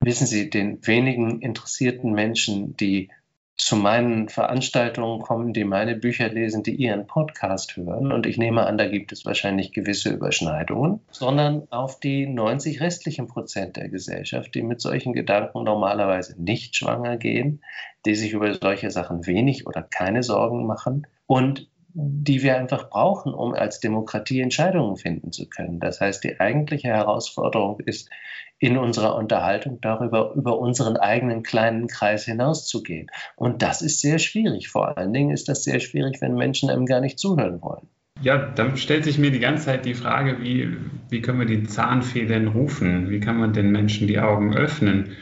wissen 0.00 0.26
Sie, 0.26 0.48
den 0.48 0.84
wenigen 0.86 1.42
interessierten 1.42 2.12
Menschen, 2.12 2.78
die 2.78 3.10
zu 3.58 3.76
meinen 3.76 4.30
Veranstaltungen 4.30 5.20
kommen, 5.20 5.52
die 5.52 5.64
meine 5.64 5.96
Bücher 5.96 6.30
lesen, 6.30 6.62
die 6.62 6.74
ihren 6.74 7.06
Podcast 7.06 7.76
hören. 7.76 8.10
Und 8.10 8.24
ich 8.24 8.38
nehme 8.38 8.66
an, 8.66 8.78
da 8.78 8.86
gibt 8.86 9.12
es 9.12 9.26
wahrscheinlich 9.26 9.72
gewisse 9.72 10.10
Überschneidungen, 10.10 11.00
sondern 11.10 11.70
auf 11.70 12.00
die 12.00 12.26
90 12.26 12.80
restlichen 12.80 13.26
Prozent 13.26 13.76
der 13.76 13.90
Gesellschaft, 13.90 14.54
die 14.54 14.62
mit 14.62 14.80
solchen 14.80 15.12
Gedanken 15.12 15.64
normalerweise 15.64 16.40
nicht 16.42 16.74
schwanger 16.74 17.18
gehen, 17.18 17.62
die 18.06 18.14
sich 18.14 18.32
über 18.32 18.54
solche 18.54 18.90
Sachen 18.90 19.26
wenig 19.26 19.66
oder 19.66 19.82
keine 19.82 20.22
Sorgen 20.22 20.66
machen 20.66 21.06
und 21.26 21.68
die 21.98 22.42
wir 22.42 22.58
einfach 22.58 22.90
brauchen, 22.90 23.32
um 23.32 23.54
als 23.54 23.80
Demokratie 23.80 24.40
Entscheidungen 24.40 24.96
finden 24.98 25.32
zu 25.32 25.48
können. 25.48 25.80
Das 25.80 26.00
heißt, 26.00 26.22
die 26.24 26.38
eigentliche 26.38 26.88
Herausforderung 26.88 27.80
ist, 27.80 28.10
in 28.58 28.76
unserer 28.76 29.16
Unterhaltung 29.16 29.80
darüber, 29.80 30.32
über 30.34 30.58
unseren 30.58 30.96
eigenen 30.96 31.42
kleinen 31.42 31.88
Kreis 31.88 32.24
hinauszugehen. 32.24 33.10
Und 33.34 33.62
das 33.62 33.80
ist 33.82 34.00
sehr 34.00 34.18
schwierig. 34.18 34.68
Vor 34.68 34.96
allen 34.96 35.12
Dingen 35.12 35.30
ist 35.30 35.48
das 35.48 35.64
sehr 35.64 35.80
schwierig, 35.80 36.20
wenn 36.20 36.34
Menschen 36.34 36.70
einem 36.70 36.86
gar 36.86 37.00
nicht 37.00 37.18
zuhören 37.18 37.60
wollen. 37.62 37.88
Ja, 38.20 38.38
dann 38.38 38.76
stellt 38.76 39.04
sich 39.04 39.18
mir 39.18 39.30
die 39.30 39.40
ganze 39.40 39.66
Zeit 39.66 39.84
die 39.84 39.94
Frage, 39.94 40.40
wie, 40.40 40.76
wie 41.10 41.20
können 41.20 41.38
wir 41.38 41.46
die 41.46 41.64
Zahnfee 41.64 42.24
denn 42.26 42.48
rufen? 42.48 43.10
Wie 43.10 43.20
kann 43.20 43.36
man 43.38 43.52
den 43.52 43.70
Menschen 43.70 44.06
die 44.06 44.18
Augen 44.18 44.54
öffnen? 44.54 45.16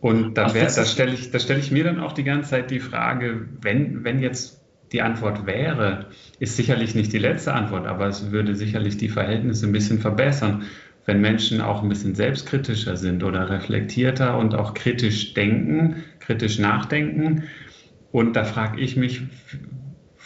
Und 0.00 0.34
da, 0.34 0.48
da 0.48 0.84
stelle 0.84 1.14
ich, 1.14 1.30
stell 1.36 1.58
ich 1.58 1.70
mir 1.70 1.84
dann 1.84 2.00
auch 2.00 2.12
die 2.12 2.24
ganze 2.24 2.50
Zeit 2.50 2.72
die 2.72 2.80
Frage, 2.80 3.48
wenn, 3.60 4.02
wenn 4.02 4.20
jetzt 4.20 4.61
die 4.92 5.02
Antwort 5.02 5.46
wäre, 5.46 6.06
ist 6.38 6.56
sicherlich 6.56 6.94
nicht 6.94 7.12
die 7.12 7.18
letzte 7.18 7.54
Antwort, 7.54 7.86
aber 7.86 8.06
es 8.06 8.30
würde 8.30 8.54
sicherlich 8.54 8.96
die 8.96 9.08
Verhältnisse 9.08 9.66
ein 9.66 9.72
bisschen 9.72 9.98
verbessern, 9.98 10.64
wenn 11.06 11.20
Menschen 11.20 11.60
auch 11.60 11.82
ein 11.82 11.88
bisschen 11.88 12.14
selbstkritischer 12.14 12.96
sind 12.96 13.24
oder 13.24 13.50
reflektierter 13.50 14.38
und 14.38 14.54
auch 14.54 14.74
kritisch 14.74 15.34
denken, 15.34 16.04
kritisch 16.20 16.58
nachdenken. 16.58 17.44
Und 18.12 18.36
da 18.36 18.44
frage 18.44 18.80
ich 18.80 18.96
mich, 18.96 19.22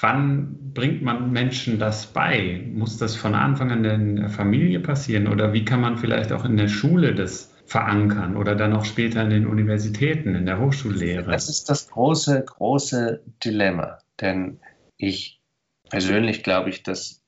wann 0.00 0.72
bringt 0.74 1.02
man 1.02 1.33
Menschen 1.33 1.79
das 1.79 2.07
bei? 2.07 2.62
Muss 2.74 2.98
das 2.98 3.16
von 3.16 3.35
Anfang 3.35 3.70
an 3.70 3.85
in 3.85 4.16
der 4.16 4.29
Familie 4.29 4.81
passieren 4.81 5.29
oder 5.29 5.52
wie 5.52 5.64
kann 5.64 5.81
man 5.81 5.96
vielleicht 5.96 6.33
auch 6.33 6.44
in 6.44 6.57
der 6.57 6.68
Schule 6.68 7.14
das 7.14 7.55
verankern 7.64 8.37
oder 8.37 8.55
dann 8.55 8.72
auch 8.72 8.85
später 8.85 9.22
in 9.22 9.31
den 9.31 9.46
Universitäten, 9.46 10.35
in 10.35 10.44
der 10.44 10.61
Hochschullehre? 10.61 11.31
Das 11.31 11.48
ist 11.48 11.70
das 11.70 11.88
große, 11.88 12.44
große 12.44 13.20
Dilemma. 13.42 13.98
Denn 14.20 14.61
ich 14.96 15.40
persönlich 15.90 16.42
glaube 16.42 16.70
ich, 16.70 16.83
dass, 16.83 17.22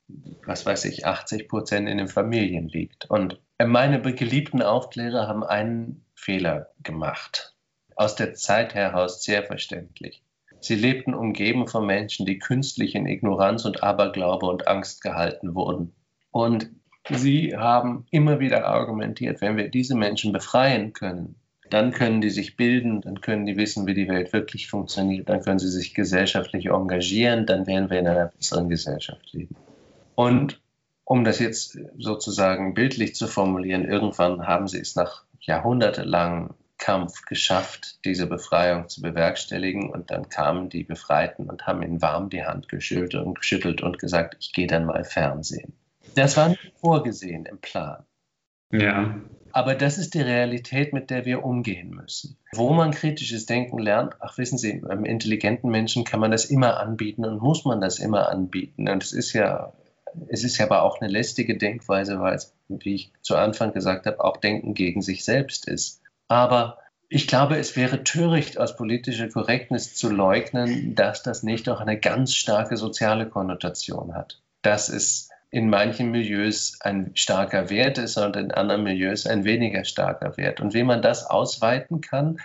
was 0.45 0.65
weiß 0.65 0.85
ich, 0.85 1.05
80 1.05 1.47
Prozent 1.47 1.87
in 1.87 1.97
den 1.97 2.07
Familien 2.07 2.67
liegt. 2.67 3.09
Und 3.09 3.39
meine 3.63 4.01
geliebten 4.01 4.61
Aufklärer 4.61 5.27
haben 5.27 5.43
einen 5.43 6.05
Fehler 6.15 6.71
gemacht. 6.83 7.55
Aus 7.95 8.15
der 8.15 8.33
Zeit 8.33 8.73
heraus 8.73 9.23
sehr 9.23 9.43
verständlich. 9.43 10.23
Sie 10.61 10.75
lebten 10.75 11.13
umgeben 11.13 11.67
von 11.67 11.85
Menschen, 11.85 12.25
die 12.25 12.39
künstlich 12.39 12.95
in 12.95 13.05
Ignoranz 13.05 13.65
und 13.65 13.83
Aberglaube 13.83 14.45
und 14.45 14.67
Angst 14.67 15.01
gehalten 15.01 15.55
wurden. 15.55 15.95
Und 16.31 16.69
sie 17.09 17.55
haben 17.55 18.05
immer 18.11 18.39
wieder 18.39 18.65
argumentiert, 18.65 19.41
wenn 19.41 19.57
wir 19.57 19.69
diese 19.69 19.95
Menschen 19.95 20.33
befreien 20.33 20.93
können, 20.93 21.35
dann 21.69 21.91
können 21.91 22.21
die 22.21 22.29
sich 22.29 22.55
bilden, 22.55 23.01
dann 23.01 23.21
können 23.21 23.45
die 23.45 23.57
wissen, 23.57 23.87
wie 23.87 23.93
die 23.93 24.07
Welt 24.07 24.33
wirklich 24.33 24.69
funktioniert, 24.69 25.29
dann 25.29 25.41
können 25.41 25.59
sie 25.59 25.69
sich 25.69 25.93
gesellschaftlich 25.93 26.67
engagieren, 26.67 27.45
dann 27.45 27.67
werden 27.67 27.89
wir 27.89 27.99
in 27.99 28.07
einer 28.07 28.27
besseren 28.27 28.69
Gesellschaft 28.69 29.33
leben. 29.33 29.55
Und 30.15 30.59
um 31.05 31.23
das 31.23 31.39
jetzt 31.39 31.79
sozusagen 31.97 32.73
bildlich 32.73 33.15
zu 33.15 33.27
formulieren, 33.27 33.85
irgendwann 33.85 34.45
haben 34.45 34.67
sie 34.67 34.79
es 34.79 34.95
nach 34.95 35.23
jahrhundertelangem 35.39 36.51
Kampf 36.77 37.25
geschafft, 37.25 38.03
diese 38.05 38.25
Befreiung 38.25 38.89
zu 38.89 39.01
bewerkstelligen. 39.01 39.89
Und 39.89 40.11
dann 40.11 40.29
kamen 40.29 40.69
die 40.69 40.83
Befreiten 40.83 41.49
und 41.49 41.67
haben 41.67 41.83
ihnen 41.83 42.01
warm 42.01 42.29
die 42.29 42.45
Hand 42.45 42.69
geschüttelt 42.69 43.15
und, 43.15 43.39
geschüttelt 43.39 43.81
und 43.81 43.99
gesagt, 43.99 44.37
ich 44.39 44.53
gehe 44.53 44.67
dann 44.67 44.85
mal 44.85 45.03
Fernsehen. 45.03 45.73
Das 46.15 46.37
war 46.37 46.49
nicht 46.49 46.73
vorgesehen 46.79 47.45
im 47.45 47.59
Plan. 47.59 48.03
Ja. 48.71 49.15
Aber 49.51 49.75
das 49.75 49.97
ist 49.97 50.13
die 50.13 50.21
Realität, 50.21 50.93
mit 50.93 51.09
der 51.09 51.25
wir 51.25 51.43
umgehen 51.43 51.89
müssen. 51.89 52.37
Wo 52.53 52.71
man 52.71 52.91
kritisches 52.91 53.45
Denken 53.45 53.79
lernt, 53.79 54.15
ach 54.19 54.37
wissen 54.37 54.57
Sie, 54.57 54.83
einem 54.87 55.05
intelligenten 55.05 55.71
Menschen 55.71 56.03
kann 56.03 56.19
man 56.19 56.31
das 56.31 56.45
immer 56.45 56.79
anbieten 56.79 57.25
und 57.25 57.41
muss 57.41 57.65
man 57.65 57.81
das 57.81 57.99
immer 57.99 58.29
anbieten. 58.29 58.87
Und 58.87 59.03
es 59.03 59.11
ist 59.11 59.33
ja, 59.33 59.73
es 60.27 60.43
ist 60.43 60.57
ja 60.57 60.65
aber 60.65 60.83
auch 60.83 61.01
eine 61.01 61.11
lästige 61.11 61.57
Denkweise, 61.57 62.19
weil 62.19 62.35
es, 62.35 62.53
wie 62.67 62.95
ich 62.95 63.11
zu 63.21 63.35
Anfang 63.35 63.73
gesagt 63.73 64.05
habe, 64.05 64.23
auch 64.23 64.37
Denken 64.37 64.75
gegen 64.75 65.01
sich 65.01 65.25
selbst 65.25 65.67
ist. 65.67 66.01
Aber 66.27 66.77
ich 67.09 67.27
glaube, 67.27 67.57
es 67.57 67.75
wäre 67.75 68.03
töricht, 68.03 68.59
aus 68.59 68.75
politischer 68.75 69.29
Korrektnis 69.29 69.95
zu 69.95 70.11
leugnen, 70.11 70.93
dass 70.93 71.23
das 71.23 71.41
nicht 71.41 71.67
auch 71.69 71.79
eine 71.79 71.99
ganz 71.99 72.35
starke 72.35 72.77
soziale 72.77 73.27
Konnotation 73.27 74.13
hat. 74.13 74.41
Dass 74.61 74.89
es 74.89 75.28
in 75.51 75.69
manchen 75.69 76.11
Milieus 76.11 76.79
ein 76.81 77.11
starker 77.15 77.69
Wert 77.69 77.97
ist 77.97 78.17
und 78.17 78.35
in 78.35 78.51
anderen 78.51 78.83
Milieus 78.83 79.25
ein 79.25 79.45
weniger 79.45 79.83
starker 79.83 80.37
Wert. 80.37 80.59
Und 80.59 80.73
wie 80.73 80.83
man 80.83 81.01
das 81.01 81.25
ausweiten 81.25 82.01
kann, 82.01 82.39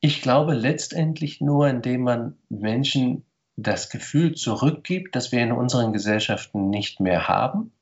ich 0.00 0.22
glaube 0.22 0.54
letztendlich 0.54 1.40
nur, 1.40 1.68
indem 1.68 2.02
man 2.02 2.38
Menschen 2.48 3.24
das 3.56 3.90
Gefühl 3.90 4.34
zurückgibt, 4.34 5.14
dass 5.14 5.32
wir 5.32 5.42
in 5.42 5.52
unseren 5.52 5.92
Gesellschaften 5.92 6.70
nicht 6.70 7.00
mehr 7.00 7.28
haben, 7.28 7.72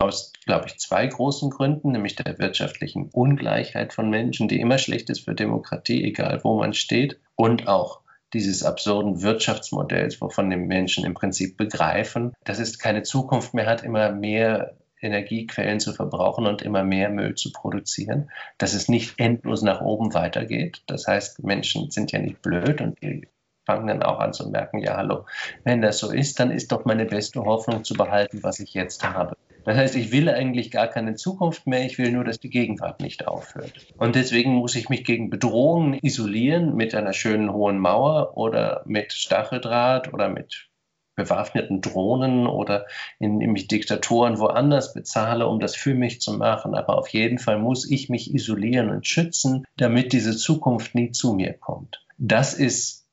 aus, 0.00 0.32
glaube 0.44 0.66
ich, 0.66 0.78
zwei 0.78 1.06
großen 1.06 1.50
Gründen, 1.50 1.92
nämlich 1.92 2.14
der 2.14 2.38
wirtschaftlichen 2.38 3.10
Ungleichheit 3.10 3.92
von 3.92 4.10
Menschen, 4.10 4.48
die 4.48 4.60
immer 4.60 4.78
schlecht 4.78 5.10
ist 5.10 5.24
für 5.24 5.34
Demokratie, 5.34 6.04
egal 6.04 6.40
wo 6.44 6.58
man 6.58 6.72
steht, 6.72 7.20
und 7.34 7.66
auch 7.66 8.00
dieses 8.32 8.62
absurden 8.62 9.22
Wirtschaftsmodells, 9.22 10.20
wovon 10.20 10.50
die 10.50 10.56
Menschen 10.56 11.04
im 11.04 11.14
Prinzip 11.14 11.56
begreifen, 11.56 12.34
dass 12.44 12.58
es 12.58 12.78
keine 12.78 13.02
Zukunft 13.02 13.54
mehr 13.54 13.66
hat, 13.66 13.82
immer 13.82 14.12
mehr 14.12 14.74
Energiequellen 15.00 15.80
zu 15.80 15.92
verbrauchen 15.92 16.46
und 16.46 16.62
immer 16.62 16.82
mehr 16.82 17.08
Müll 17.08 17.34
zu 17.34 17.52
produzieren, 17.52 18.30
dass 18.58 18.74
es 18.74 18.88
nicht 18.88 19.18
endlos 19.18 19.62
nach 19.62 19.80
oben 19.80 20.12
weitergeht. 20.14 20.82
Das 20.86 21.06
heißt, 21.06 21.42
Menschen 21.44 21.90
sind 21.90 22.12
ja 22.12 22.18
nicht 22.18 22.42
blöd 22.42 22.80
und 22.80 23.00
die 23.02 23.28
fangen 23.64 23.86
dann 23.86 24.02
auch 24.02 24.18
an 24.18 24.32
zu 24.32 24.48
merken, 24.48 24.78
ja, 24.78 24.96
hallo, 24.96 25.26
wenn 25.62 25.82
das 25.82 25.98
so 25.98 26.10
ist, 26.10 26.40
dann 26.40 26.50
ist 26.50 26.72
doch 26.72 26.84
meine 26.84 27.04
beste 27.04 27.44
Hoffnung 27.44 27.84
zu 27.84 27.94
behalten, 27.94 28.42
was 28.42 28.60
ich 28.60 28.72
jetzt 28.74 29.04
habe. 29.04 29.36
Das 29.68 29.76
heißt, 29.76 29.96
ich 29.96 30.12
will 30.12 30.30
eigentlich 30.30 30.70
gar 30.70 30.86
keine 30.86 31.14
Zukunft 31.14 31.66
mehr, 31.66 31.84
ich 31.84 31.98
will 31.98 32.10
nur, 32.10 32.24
dass 32.24 32.40
die 32.40 32.48
Gegenwart 32.48 33.02
nicht 33.02 33.28
aufhört. 33.28 33.86
Und 33.98 34.14
deswegen 34.14 34.54
muss 34.54 34.74
ich 34.74 34.88
mich 34.88 35.04
gegen 35.04 35.28
Bedrohungen 35.28 35.98
isolieren 36.00 36.74
mit 36.74 36.94
einer 36.94 37.12
schönen 37.12 37.52
hohen 37.52 37.78
Mauer 37.78 38.34
oder 38.38 38.82
mit 38.86 39.12
Stacheldraht 39.12 40.14
oder 40.14 40.30
mit 40.30 40.70
bewaffneten 41.16 41.82
Drohnen 41.82 42.46
oder 42.46 42.86
indem 43.18 43.54
ich 43.56 43.68
Diktatoren 43.68 44.38
woanders 44.38 44.94
bezahle, 44.94 45.46
um 45.46 45.60
das 45.60 45.76
für 45.76 45.92
mich 45.92 46.22
zu 46.22 46.32
machen. 46.32 46.74
Aber 46.74 46.96
auf 46.96 47.08
jeden 47.08 47.38
Fall 47.38 47.58
muss 47.58 47.90
ich 47.90 48.08
mich 48.08 48.32
isolieren 48.32 48.88
und 48.88 49.06
schützen, 49.06 49.66
damit 49.76 50.14
diese 50.14 50.34
Zukunft 50.34 50.94
nie 50.94 51.10
zu 51.10 51.34
mir 51.34 51.52
kommt. 51.52 52.06
Das 52.16 52.54
ist 52.54 53.06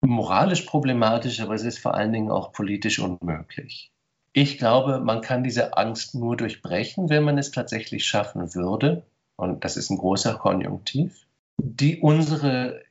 moralisch 0.00 0.62
problematisch, 0.62 1.40
aber 1.40 1.54
es 1.54 1.62
ist 1.62 1.78
vor 1.78 1.94
allen 1.94 2.12
Dingen 2.12 2.32
auch 2.32 2.50
politisch 2.50 2.98
unmöglich. 2.98 3.92
Ich 4.32 4.58
glaube, 4.58 5.00
man 5.00 5.22
kann 5.22 5.42
diese 5.42 5.76
Angst 5.76 6.14
nur 6.14 6.36
durchbrechen, 6.36 7.10
wenn 7.10 7.24
man 7.24 7.38
es 7.38 7.50
tatsächlich 7.50 8.06
schaffen 8.06 8.54
würde, 8.54 9.02
und 9.36 9.64
das 9.64 9.76
ist 9.76 9.90
ein 9.90 9.98
großer 9.98 10.34
Konjunktiv, 10.34 11.26
die 11.58 11.98
unsere 12.00 12.82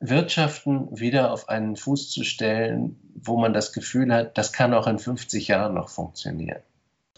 Wirtschaften 0.00 0.98
wieder 0.98 1.32
auf 1.32 1.48
einen 1.48 1.76
Fuß 1.76 2.10
zu 2.10 2.24
stellen, 2.24 2.98
wo 3.14 3.38
man 3.38 3.52
das 3.52 3.72
Gefühl 3.72 4.12
hat, 4.12 4.36
das 4.36 4.52
kann 4.52 4.74
auch 4.74 4.88
in 4.88 4.98
50 4.98 5.48
Jahren 5.48 5.74
noch 5.74 5.88
funktionieren. 5.88 6.60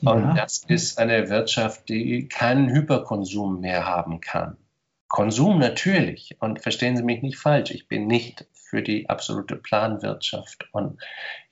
Ja. 0.01 0.13
Und 0.13 0.35
das 0.37 0.63
ist 0.69 0.99
eine 0.99 1.31
Wirtschaft, 1.31 1.89
die 1.89 2.29
keinen 2.29 2.69
Hyperkonsum 2.69 3.61
mehr 3.61 3.87
haben 3.87 4.21
kann. 4.21 4.59
Konsum 5.09 5.59
natürlich. 5.59 6.37
Und 6.41 6.61
verstehen 6.61 6.97
Sie 6.97 7.03
mich 7.03 7.23
nicht 7.23 7.39
falsch, 7.39 7.71
ich 7.71 7.89
bin 7.89 8.07
nicht 8.07 8.47
für 8.75 8.83
die 8.83 9.09
absolute 9.09 9.55
Planwirtschaft. 9.55 10.67
Und 10.73 10.99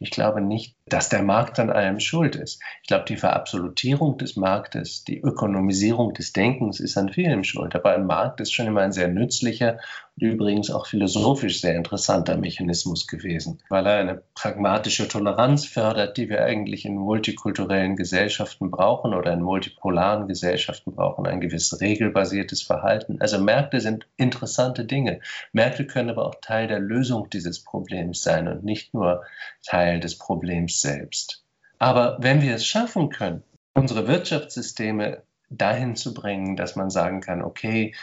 ich 0.01 0.11
glaube 0.11 0.41
nicht, 0.41 0.75
dass 0.87 1.09
der 1.09 1.23
Markt 1.23 1.61
an 1.61 1.71
allem 1.71 2.01
schuld 2.01 2.35
ist. 2.35 2.61
Ich 2.83 2.89
glaube, 2.89 3.05
die 3.07 3.17
Verabsolutierung 3.17 4.19
des 4.19 4.35
Marktes, 4.35 5.05
die 5.05 5.21
Ökonomisierung 5.21 6.15
des 6.15 6.33
Denkens 6.33 6.81
ist 6.81 6.99
an 6.99 7.11
vielem 7.11 7.45
schuld. 7.45 7.77
Aber 7.77 7.95
ein 7.95 8.07
Markt 8.07 8.41
ist 8.41 8.53
schon 8.53 8.67
immer 8.67 8.81
ein 8.81 8.91
sehr 8.91 9.07
nützlicher 9.07 9.79
übrigens 10.17 10.71
auch 10.71 10.87
philosophisch 10.87 11.61
sehr 11.61 11.75
interessanter 11.75 12.37
Mechanismus 12.37 13.07
gewesen, 13.07 13.61
weil 13.69 13.87
er 13.87 13.99
eine 13.99 14.23
pragmatische 14.35 15.09
Toleranz 15.09 15.67
fördert, 15.67 16.17
die 16.17 16.29
wir 16.29 16.45
eigentlich 16.45 16.85
in 16.85 16.97
multikulturellen 16.97 17.97
Gesellschaften 17.97 18.71
brauchen 18.71 19.15
oder 19.15 19.33
in 19.33 19.41
multipolaren 19.41 20.29
Gesellschaften 20.29 20.95
brauchen, 20.95 21.27
ein 21.27 21.41
gewiss 21.41 21.81
regelbasiertes 21.81 22.63
Verhalten. 22.63 23.21
Also 23.21 23.41
Märkte 23.41 23.81
sind 23.81 24.07
interessante 24.17 24.85
Dinge. 24.85 25.21
Märkte 25.53 25.87
können 25.87 26.11
aber 26.11 26.27
auch 26.27 26.37
Teil 26.41 26.69
der 26.69 26.81
Lösung 26.81 27.31
dieses 27.31 27.65
Problems 27.65 28.23
sein 28.23 28.49
und 28.49 28.65
nicht 28.65 28.95
nur 28.95 29.25
Teil 29.65 29.99
des 29.99 30.19
Problems 30.19 30.81
selbst. 30.81 31.43
Aber 31.79 32.19
wenn 32.21 32.43
wir 32.43 32.55
es 32.55 32.67
schaffen 32.67 33.09
können, 33.09 33.43
unsere 33.75 34.07
Wirtschaftssysteme 34.07 35.23
dahin 35.49 35.97
zu 35.97 36.15
bringen, 36.15 36.57
dass 36.57 36.77
man 36.77 36.91
sagen 36.91 37.21
kann, 37.21 37.43
okay, 37.43 37.95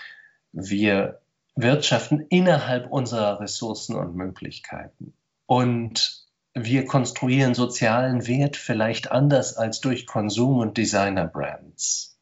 wir 0.52 1.19
wirtschaften 1.62 2.26
innerhalb 2.30 2.91
unserer 2.91 3.39
Ressourcen 3.39 3.95
und 3.95 4.15
Möglichkeiten. 4.15 5.13
Und 5.45 6.26
wir 6.54 6.86
konstruieren 6.86 7.54
sozialen 7.54 8.28
Wert 8.28 8.56
vielleicht 8.56 9.12
anders 9.12 9.58
als 9.58 9.82
durch 9.82 10.06
Konsum- 10.06 10.60
und 10.60 10.78
Designer-Brands. 10.78 12.17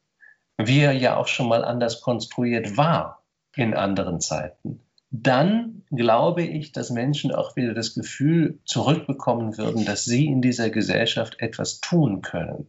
Wie 0.57 0.79
er 0.79 0.93
ja 0.93 1.17
auch 1.17 1.27
schon 1.27 1.47
mal 1.47 1.63
anders 1.63 2.01
konstruiert 2.01 2.77
war 2.77 3.23
in 3.55 3.73
anderen 3.73 4.19
Zeiten. 4.19 4.81
Dann 5.09 5.83
glaube 5.91 6.43
ich, 6.43 6.71
dass 6.71 6.89
Menschen 6.89 7.31
auch 7.31 7.55
wieder 7.55 7.73
das 7.73 7.93
Gefühl 7.93 8.59
zurückbekommen 8.65 9.57
würden, 9.57 9.85
dass 9.85 10.03
sie 10.03 10.25
in 10.25 10.41
dieser 10.41 10.69
Gesellschaft 10.69 11.39
etwas 11.39 11.79
tun 11.79 12.21
können 12.21 12.67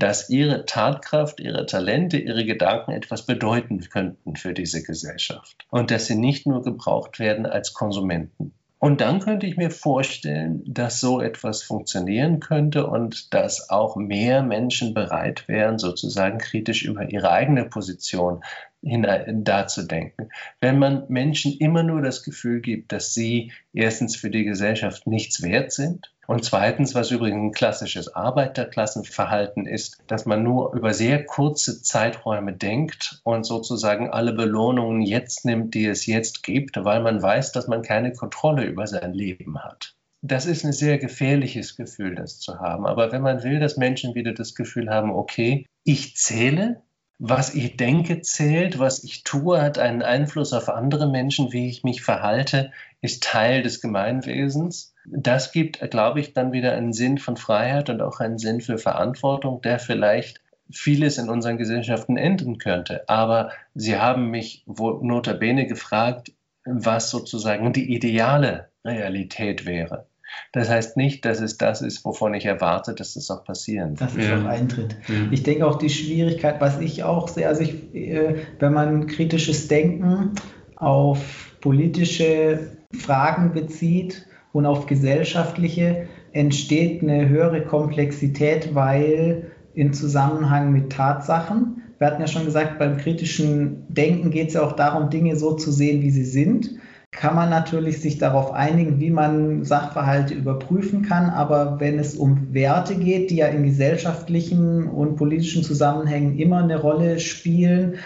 dass 0.00 0.30
ihre 0.30 0.64
Tatkraft, 0.64 1.40
ihre 1.40 1.66
Talente, 1.66 2.18
ihre 2.18 2.44
Gedanken 2.44 2.92
etwas 2.92 3.26
bedeuten 3.26 3.80
könnten 3.80 4.34
für 4.34 4.54
diese 4.54 4.82
Gesellschaft 4.82 5.66
und 5.70 5.90
dass 5.90 6.06
sie 6.06 6.16
nicht 6.16 6.46
nur 6.46 6.62
gebraucht 6.62 7.18
werden 7.18 7.46
als 7.46 7.74
Konsumenten. 7.74 8.52
Und 8.78 9.02
dann 9.02 9.20
könnte 9.20 9.46
ich 9.46 9.58
mir 9.58 9.70
vorstellen, 9.70 10.62
dass 10.66 11.00
so 11.00 11.20
etwas 11.20 11.62
funktionieren 11.62 12.40
könnte 12.40 12.86
und 12.86 13.34
dass 13.34 13.68
auch 13.68 13.96
mehr 13.96 14.42
Menschen 14.42 14.94
bereit 14.94 15.48
wären, 15.48 15.78
sozusagen 15.78 16.38
kritisch 16.38 16.82
über 16.86 17.10
ihre 17.10 17.30
eigene 17.30 17.66
Position 17.66 18.42
dazudenken. 18.82 20.30
Wenn 20.60 20.78
man 20.78 21.04
Menschen 21.08 21.56
immer 21.58 21.82
nur 21.82 22.00
das 22.00 22.22
Gefühl 22.22 22.60
gibt, 22.60 22.92
dass 22.92 23.12
sie 23.12 23.52
erstens 23.72 24.16
für 24.16 24.30
die 24.30 24.44
Gesellschaft 24.44 25.06
nichts 25.06 25.42
wert 25.42 25.72
sind 25.72 26.12
und 26.26 26.44
zweitens, 26.44 26.94
was 26.94 27.10
übrigens 27.10 27.42
ein 27.42 27.52
klassisches 27.52 28.14
Arbeiterklassenverhalten 28.14 29.66
ist, 29.66 29.98
dass 30.06 30.26
man 30.26 30.42
nur 30.42 30.74
über 30.74 30.94
sehr 30.94 31.24
kurze 31.24 31.82
Zeiträume 31.82 32.54
denkt 32.54 33.20
und 33.24 33.44
sozusagen 33.44 34.10
alle 34.10 34.32
Belohnungen 34.32 35.02
jetzt 35.02 35.44
nimmt, 35.44 35.74
die 35.74 35.86
es 35.86 36.06
jetzt 36.06 36.42
gibt, 36.42 36.82
weil 36.82 37.02
man 37.02 37.20
weiß, 37.20 37.52
dass 37.52 37.68
man 37.68 37.82
keine 37.82 38.12
Kontrolle 38.12 38.64
über 38.64 38.86
sein 38.86 39.12
Leben 39.12 39.62
hat. 39.62 39.94
Das 40.22 40.46
ist 40.46 40.64
ein 40.64 40.72
sehr 40.72 40.98
gefährliches 40.98 41.76
Gefühl, 41.76 42.14
das 42.14 42.40
zu 42.40 42.60
haben. 42.60 42.86
Aber 42.86 43.10
wenn 43.10 43.22
man 43.22 43.42
will, 43.42 43.58
dass 43.58 43.78
Menschen 43.78 44.14
wieder 44.14 44.32
das 44.32 44.54
Gefühl 44.54 44.90
haben, 44.90 45.10
okay, 45.10 45.66
ich 45.82 46.14
zähle, 46.16 46.82
was 47.22 47.54
ich 47.54 47.76
denke 47.76 48.22
zählt, 48.22 48.78
was 48.78 49.04
ich 49.04 49.24
tue, 49.24 49.60
hat 49.60 49.78
einen 49.78 50.00
Einfluss 50.00 50.54
auf 50.54 50.70
andere 50.70 51.06
Menschen, 51.06 51.52
wie 51.52 51.68
ich 51.68 51.84
mich 51.84 52.00
verhalte, 52.00 52.72
ist 53.02 53.22
Teil 53.22 53.62
des 53.62 53.82
Gemeinwesens. 53.82 54.94
Das 55.04 55.52
gibt, 55.52 55.78
glaube 55.90 56.20
ich, 56.20 56.32
dann 56.32 56.52
wieder 56.52 56.72
einen 56.72 56.94
Sinn 56.94 57.18
von 57.18 57.36
Freiheit 57.36 57.90
und 57.90 58.00
auch 58.00 58.20
einen 58.20 58.38
Sinn 58.38 58.62
für 58.62 58.78
Verantwortung, 58.78 59.60
der 59.60 59.78
vielleicht 59.78 60.40
vieles 60.70 61.18
in 61.18 61.28
unseren 61.28 61.58
Gesellschaften 61.58 62.16
enden 62.16 62.56
könnte. 62.56 63.06
Aber 63.06 63.50
Sie 63.74 63.98
haben 63.98 64.30
mich 64.30 64.64
notabene 64.66 65.66
gefragt, 65.66 66.32
was 66.64 67.10
sozusagen 67.10 67.74
die 67.74 67.94
ideale 67.94 68.70
Realität 68.82 69.66
wäre. 69.66 70.06
Das 70.52 70.68
heißt 70.68 70.96
nicht, 70.96 71.24
dass 71.24 71.40
es 71.40 71.58
das 71.58 71.82
ist, 71.82 72.04
wovon 72.04 72.34
ich 72.34 72.44
erwarte, 72.44 72.94
dass 72.94 73.14
das 73.14 73.30
auch 73.30 73.44
passieren 73.44 74.00
wird. 74.00 74.10
Dass 74.10 74.16
es 74.16 74.28
ja. 74.28 74.40
auch 74.40 74.46
eintritt. 74.46 74.96
Ja. 75.08 75.14
Ich 75.30 75.42
denke 75.42 75.66
auch 75.66 75.76
die 75.76 75.90
Schwierigkeit, 75.90 76.60
was 76.60 76.80
ich 76.80 77.04
auch 77.04 77.28
sehe, 77.28 77.46
also 77.46 77.62
ich, 77.62 77.94
äh, 77.94 78.36
wenn 78.58 78.72
man 78.72 79.06
kritisches 79.06 79.68
Denken 79.68 80.32
auf 80.76 81.56
politische 81.60 82.70
Fragen 82.92 83.52
bezieht 83.52 84.26
und 84.52 84.66
auf 84.66 84.86
gesellschaftliche, 84.86 86.08
entsteht 86.32 87.02
eine 87.02 87.28
höhere 87.28 87.62
Komplexität, 87.62 88.74
weil 88.74 89.52
in 89.74 89.92
Zusammenhang 89.92 90.72
mit 90.72 90.90
Tatsachen, 90.90 91.82
wir 91.98 92.06
hatten 92.06 92.20
ja 92.20 92.26
schon 92.26 92.44
gesagt, 92.44 92.78
beim 92.78 92.96
kritischen 92.96 93.84
Denken 93.88 94.30
geht 94.30 94.48
es 94.48 94.54
ja 94.54 94.62
auch 94.62 94.72
darum, 94.72 95.10
Dinge 95.10 95.36
so 95.36 95.52
zu 95.54 95.70
sehen, 95.70 96.02
wie 96.02 96.10
sie 96.10 96.24
sind 96.24 96.70
kann 97.12 97.34
man 97.34 97.50
natürlich 97.50 98.00
sich 98.00 98.18
darauf 98.18 98.52
einigen, 98.52 99.00
wie 99.00 99.10
man 99.10 99.64
Sachverhalte 99.64 100.34
überprüfen 100.34 101.02
kann. 101.02 101.28
Aber 101.28 101.80
wenn 101.80 101.98
es 101.98 102.14
um 102.14 102.54
Werte 102.54 102.94
geht, 102.94 103.30
die 103.30 103.36
ja 103.36 103.48
in 103.48 103.64
gesellschaftlichen 103.64 104.86
und 104.86 105.16
politischen 105.16 105.64
Zusammenhängen 105.64 106.38
immer 106.38 106.62
eine 106.62 106.80
Rolle 106.80 107.18
spielen, 107.18 107.96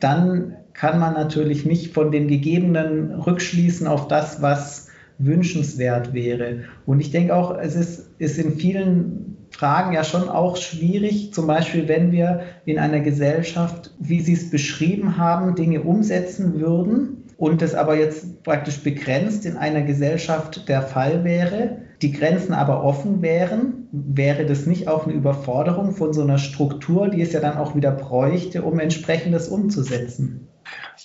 dann 0.00 0.56
kann 0.72 0.98
man 0.98 1.14
natürlich 1.14 1.66
nicht 1.66 1.92
von 1.92 2.10
dem 2.10 2.28
Gegebenen 2.28 3.12
rückschließen 3.12 3.86
auf 3.86 4.08
das, 4.08 4.40
was 4.40 4.88
wünschenswert 5.18 6.14
wäre. 6.14 6.60
Und 6.86 7.00
ich 7.00 7.10
denke 7.10 7.34
auch, 7.34 7.58
es 7.58 7.74
ist, 7.74 8.10
ist 8.18 8.38
in 8.38 8.52
vielen 8.52 9.36
Fragen 9.50 9.92
ja 9.92 10.04
schon 10.04 10.28
auch 10.28 10.56
schwierig, 10.56 11.34
zum 11.34 11.46
Beispiel 11.48 11.88
wenn 11.88 12.12
wir 12.12 12.42
in 12.64 12.78
einer 12.78 13.00
Gesellschaft, 13.00 13.92
wie 13.98 14.20
Sie 14.20 14.34
es 14.34 14.50
beschrieben 14.50 15.18
haben, 15.18 15.54
Dinge 15.54 15.82
umsetzen 15.82 16.60
würden 16.60 17.17
und 17.38 17.62
es 17.62 17.74
aber 17.74 17.96
jetzt 17.96 18.42
praktisch 18.42 18.82
begrenzt 18.82 19.46
in 19.46 19.56
einer 19.56 19.82
Gesellschaft 19.82 20.68
der 20.68 20.82
Fall 20.82 21.22
wäre, 21.22 21.78
die 22.02 22.12
Grenzen 22.12 22.52
aber 22.52 22.82
offen 22.82 23.22
wären, 23.22 23.88
wäre 23.92 24.44
das 24.44 24.66
nicht 24.66 24.88
auch 24.88 25.06
eine 25.06 25.14
Überforderung 25.14 25.92
von 25.92 26.12
so 26.12 26.22
einer 26.22 26.38
Struktur, 26.38 27.08
die 27.08 27.22
es 27.22 27.32
ja 27.32 27.40
dann 27.40 27.56
auch 27.56 27.76
wieder 27.76 27.92
bräuchte, 27.92 28.62
um 28.62 28.80
entsprechendes 28.80 29.48
umzusetzen? 29.48 30.48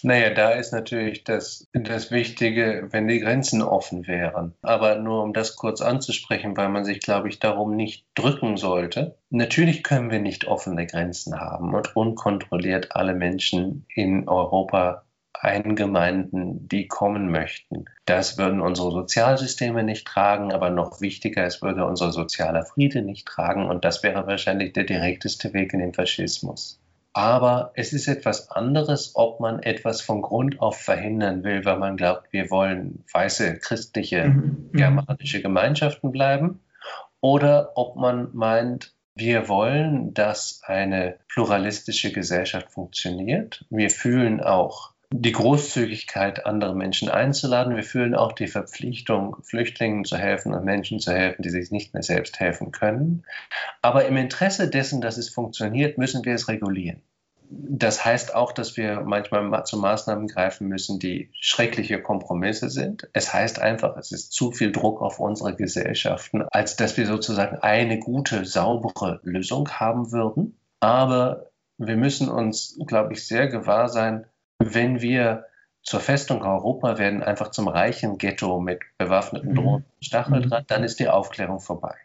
Naja, 0.02 0.32
da 0.32 0.50
ist 0.52 0.74
natürlich 0.74 1.24
das, 1.24 1.70
das 1.72 2.12
Wichtige, 2.12 2.88
wenn 2.90 3.08
die 3.08 3.20
Grenzen 3.20 3.62
offen 3.62 4.08
wären. 4.08 4.54
Aber 4.62 4.96
nur 4.96 5.24
um 5.24 5.34
das 5.34 5.56
kurz 5.56 5.82
anzusprechen, 5.82 6.58
weil 6.58 6.70
man 6.70 6.84
sich, 6.84 7.00
glaube 7.00 7.30
ich, 7.30 7.40
darum 7.40 7.76
nicht 7.76 8.06
drücken 8.16 8.58
sollte. 8.58 9.16
Natürlich 9.30 9.84
können 9.84 10.12
wir 10.12 10.20
nicht 10.20 10.46
offene 10.46 10.88
Grenzen 10.88 11.40
haben 11.40 11.74
und 11.74 11.96
unkontrolliert 11.96 12.96
alle 12.96 13.14
Menschen 13.14 13.86
in 13.96 14.28
Europa 14.28 15.04
eingemeinden, 15.34 16.68
die 16.68 16.88
kommen 16.88 17.30
möchten. 17.30 17.86
Das 18.06 18.38
würden 18.38 18.62
unsere 18.62 18.92
Sozialsysteme 18.92 19.84
nicht 19.84 20.08
tragen, 20.08 20.52
aber 20.54 20.70
noch 20.70 21.02
wichtiger, 21.02 21.46
es 21.46 21.62
würde 21.62 21.86
unser 21.86 22.12
sozialer 22.12 22.66
Friede 22.66 23.02
nicht 23.02 23.28
tragen 23.28 23.66
und 23.66 23.84
das 23.84 24.04
wäre 24.04 24.28
wahrscheinlich 24.28 24.74
der 24.74 24.84
direkteste 24.84 25.54
Weg 25.54 25.74
in 25.74 25.80
den 25.80 25.94
Faschismus. 25.94 26.80
Aber 27.16 27.72
es 27.76 27.94
ist 27.94 28.08
etwas 28.08 28.50
anderes, 28.50 29.12
ob 29.16 29.40
man 29.40 29.62
etwas 29.62 30.02
von 30.02 30.24
Grund 30.24 30.60
auf 30.62 30.78
verhindern 30.78 31.44
will, 31.44 31.64
weil 31.64 31.78
man 31.78 31.96
glaubt, 31.96 32.34
wir 32.34 32.50
wollen 32.50 33.04
weiße 33.14 33.60
christliche 33.60 34.26
mhm. 34.26 34.70
mhm. 34.72 34.78
germanische 34.78 35.42
Gemeinschaften 35.42 36.12
bleiben, 36.12 36.60
oder 37.22 37.72
ob 37.76 37.96
man 37.96 38.30
meint, 38.34 38.94
wir 39.16 39.48
wollen, 39.48 40.14
dass 40.14 40.62
eine 40.66 41.20
pluralistische 41.30 42.12
Gesellschaft 42.12 42.72
funktioniert. 42.72 43.66
Wir 43.70 43.90
fühlen 43.90 44.42
auch 44.42 44.93
die 45.16 45.32
Großzügigkeit, 45.32 46.48
andere 46.48 46.76
Menschen 46.76 47.08
einzuladen. 47.08 47.76
Wir 47.76 47.84
fühlen 47.84 48.16
auch 48.16 48.32
die 48.32 48.48
Verpflichtung, 48.48 49.38
Flüchtlingen 49.44 50.06
zu 50.06 50.18
helfen 50.18 50.56
und 50.56 50.66
Menschen 50.66 51.00
zu 51.00 51.14
helfen, 51.14 51.44
die 51.44 51.52
sich 51.52 51.70
nicht 51.70 51.94
mehr 51.94 52.02
selbst 52.02 52.40
helfen 52.40 52.72
können. 52.72 53.24
Aber 53.84 54.06
im 54.06 54.18
Interesse 54.18 54.68
dessen, 54.70 55.02
dass 55.02 55.18
es 55.18 55.30
funktioniert, 55.30 56.00
müssen 56.00 56.26
wir 56.26 56.34
es 56.34 56.48
regulieren. 56.48 57.04
Das 57.48 58.04
heißt 58.04 58.34
auch, 58.34 58.54
dass 58.54 58.76
wir 58.76 59.02
manchmal 59.02 59.64
zu 59.66 59.78
Maßnahmen 59.78 60.28
greifen 60.28 60.68
müssen, 60.68 60.98
die 60.98 61.30
schreckliche 61.40 62.02
Kompromisse 62.02 62.72
sind. 62.72 63.08
Es 63.14 63.32
heißt 63.32 63.60
einfach, 63.60 63.96
es 63.98 64.12
ist 64.12 64.32
zu 64.32 64.52
viel 64.52 64.72
Druck 64.72 65.00
auf 65.00 65.20
unsere 65.20 65.56
Gesellschaften, 65.56 66.44
als 66.50 66.76
dass 66.76 66.98
wir 66.98 67.06
sozusagen 67.06 67.58
eine 67.58 68.00
gute, 68.00 68.46
saubere 68.46 69.20
Lösung 69.22 69.70
haben 69.70 70.12
würden. 70.12 70.58
Aber 70.80 71.52
wir 71.78 71.98
müssen 71.98 72.30
uns, 72.30 72.80
glaube 72.88 73.14
ich, 73.14 73.28
sehr 73.28 73.48
gewahr 73.48 73.90
sein, 73.90 74.26
wenn 74.66 75.02
wir 75.02 75.46
zur 75.84 76.00
Festung 76.00 76.42
Europa 76.42 76.98
werden, 76.98 77.22
einfach 77.22 77.52
zum 77.52 77.68
reichen 77.68 78.18
Ghetto 78.18 78.60
mit 78.60 78.82
bewaffneten 78.98 79.52
mhm. 79.52 79.56
Drohnen 79.56 79.86
und 79.96 80.06
Stacheldraht, 80.06 80.72
dann 80.72 80.84
ist 80.84 81.00
die 81.00 81.10
Aufklärung 81.10 81.60
vorbei. 81.60 81.96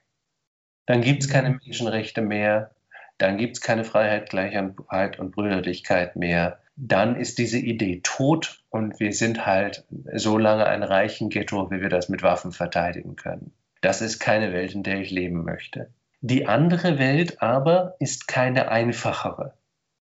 Dann 0.87 1.01
gibt 1.01 1.23
es 1.23 1.29
keine 1.29 1.51
Menschenrechte 1.51 2.21
mehr, 2.21 2.73
dann 3.19 3.37
gibt 3.37 3.57
es 3.57 3.61
keine 3.61 3.85
Freiheit, 3.85 4.31
Gleichheit 4.31 5.19
und 5.19 5.33
Brüderlichkeit 5.33 6.17
mehr. 6.17 6.61
Dann 6.77 7.17
ist 7.17 7.39
diese 7.39 7.59
Idee 7.59 8.01
tot 8.03 8.63
und 8.71 9.01
wir 9.01 9.13
sind 9.13 9.47
halt 9.47 9.85
so 10.15 10.39
lange 10.39 10.67
ein 10.67 10.83
reichen 10.83 11.29
Ghetto, 11.29 11.71
wie 11.71 11.81
wir 11.81 11.89
das 11.89 12.09
mit 12.09 12.23
Waffen 12.23 12.53
verteidigen 12.53 13.17
können. 13.17 13.53
Das 13.81 14.01
ist 14.01 14.19
keine 14.19 14.53
Welt, 14.53 14.75
in 14.75 14.83
der 14.83 15.01
ich 15.01 15.11
leben 15.11 15.45
möchte. 15.45 15.91
Die 16.21 16.47
andere 16.47 16.99
Welt 16.99 17.43
aber 17.43 17.97
ist 18.01 18.27
keine 18.27 18.71
einfachere. 18.71 19.55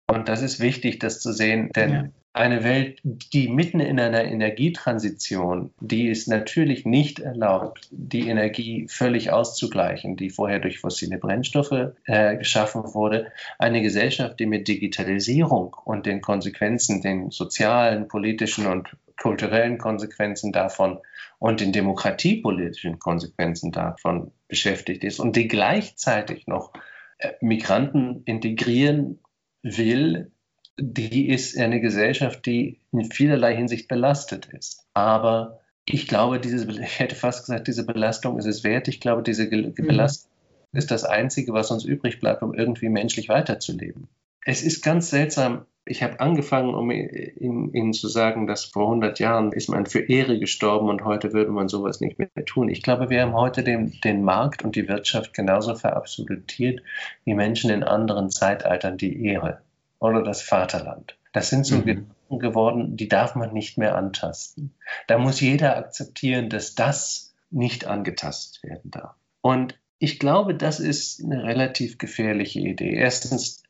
Und 0.10 0.29
das 0.29 0.41
ist 0.41 0.60
wichtig, 0.60 0.99
das 0.99 1.19
zu 1.19 1.33
sehen, 1.33 1.71
denn 1.73 1.91
ja 1.91 2.03
eine 2.38 2.63
Welt, 2.63 3.00
die 3.04 3.47
mitten 3.47 3.80
in 3.80 4.00
einer 4.00 4.23
Energietransition, 4.23 5.73
die 5.80 6.10
es 6.10 6.28
natürlich 6.28 6.86
nicht 6.86 7.19
erlaubt, 7.19 7.88
die 7.91 8.28
Energie 8.28 8.88
völlig 8.89 9.32
auszugleichen, 9.32 10.15
die 10.15 10.30
vorher 10.30 10.60
durch 10.60 10.80
fossile 10.80 11.17
Brennstoffe 11.17 11.93
äh, 12.06 12.38
geschaffen 12.38 12.93
wurde, 12.93 13.32
eine 13.60 13.82
Gesellschaft, 13.82 14.39
die 14.39 14.45
mit 14.45 14.67
Digitalisierung 14.67 15.76
und 15.86 16.06
den 16.06 16.21
Konsequenzen, 16.21 17.02
den 17.02 17.32
sozialen, 17.32 18.08
politischen 18.08 18.67
und 18.67 18.95
kulturellen 19.19 19.78
Konsequenzen 19.78 20.52
davon 20.52 21.00
und 21.39 21.60
den 21.60 21.71
demokratiepolitischen 21.71 23.00
Konsequenzen 23.00 23.71
davon 23.71 24.32
beschäftigt 24.47 25.04
ist 25.04 25.19
und 25.19 25.36
die 25.36 25.47
gleichzeitig 25.47 26.47
noch 26.47 26.73
äh, 27.17 27.32
Migranten 27.41 28.21
integrieren 28.26 29.19
will 29.63 30.32
die 30.77 31.29
ist 31.29 31.57
eine 31.57 31.81
Gesellschaft, 31.81 32.45
die 32.45 32.79
in 32.91 33.05
vielerlei 33.11 33.55
Hinsicht 33.55 33.87
belastet 33.87 34.47
ist. 34.47 34.85
Aber 34.93 35.59
ich 35.85 36.07
glaube, 36.07 36.39
diese, 36.39 36.69
ich 36.81 36.99
hätte 36.99 37.15
fast 37.15 37.45
gesagt, 37.45 37.67
diese 37.67 37.85
Belastung 37.85 38.37
ist 38.37 38.45
es 38.45 38.63
wert. 38.63 38.87
Ich 38.87 38.99
glaube, 38.99 39.23
diese 39.23 39.45
mhm. 39.45 39.73
Belastung 39.75 40.29
mhm. 40.71 40.77
ist 40.77 40.91
das 40.91 41.03
Einzige, 41.03 41.53
was 41.53 41.71
uns 41.71 41.83
übrig 41.83 42.19
bleibt, 42.19 42.43
um 42.43 42.53
irgendwie 42.53 42.89
menschlich 42.89 43.29
weiterzuleben. 43.29 44.07
Es 44.45 44.63
ist 44.63 44.83
ganz 44.83 45.09
seltsam. 45.09 45.65
Ich 45.89 46.03
habe 46.03 46.19
angefangen, 46.19 46.73
um 46.73 46.91
Ihnen 46.91 47.93
zu 47.93 48.09
sagen, 48.09 48.45
dass 48.45 48.65
vor 48.65 48.87
100 48.87 49.19
Jahren 49.19 49.53
ist 49.53 49.69
man 49.69 49.85
für 49.85 50.01
Ehre 50.01 50.37
gestorben 50.37 50.89
und 50.89 51.05
heute 51.05 51.31
würde 51.31 51.51
man 51.51 51.69
sowas 51.69 52.01
nicht 52.01 52.19
mehr 52.19 52.29
tun. 52.45 52.67
Ich 52.67 52.83
glaube, 52.83 53.09
wir 53.09 53.21
haben 53.21 53.33
heute 53.33 53.63
den, 53.63 53.93
den 54.03 54.21
Markt 54.23 54.65
und 54.65 54.75
die 54.75 54.89
Wirtschaft 54.89 55.33
genauso 55.33 55.75
verabsolutiert 55.75 56.81
wie 57.23 57.35
Menschen 57.35 57.71
in 57.71 57.83
anderen 57.83 58.29
Zeitaltern 58.29 58.97
die 58.97 59.25
Ehre 59.25 59.61
oder 59.99 60.23
das 60.23 60.41
Vaterland. 60.41 61.17
Das 61.33 61.49
sind 61.49 61.65
so 61.65 61.77
mhm. 61.77 61.86
Gedanken 61.86 62.39
geworden, 62.39 62.97
die 62.97 63.07
darf 63.07 63.36
man 63.36 63.53
nicht 63.53 63.77
mehr 63.77 63.95
antasten. 63.95 64.73
Da 65.07 65.17
muss 65.17 65.41
jeder 65.41 65.77
akzeptieren, 65.77 66.49
dass 66.49 66.75
das 66.75 67.36
nicht 67.49 67.86
angetastet 67.86 68.63
werden 68.63 68.91
darf. 68.91 69.15
Und 69.41 69.79
ich 69.99 70.19
glaube, 70.19 70.55
das 70.55 70.79
ist 70.79 71.23
eine 71.23 71.43
relativ 71.43 71.97
gefährliche 71.97 72.60
Idee. 72.60 72.93
Erstens 72.93 73.63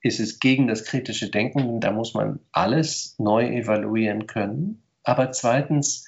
ist 0.00 0.20
es 0.20 0.40
gegen 0.40 0.66
das 0.66 0.84
kritische 0.84 1.30
Denken, 1.30 1.80
da 1.80 1.92
muss 1.92 2.14
man 2.14 2.40
alles 2.50 3.14
neu 3.18 3.46
evaluieren 3.46 4.26
können. 4.26 4.82
Aber 5.04 5.32
zweitens, 5.32 6.06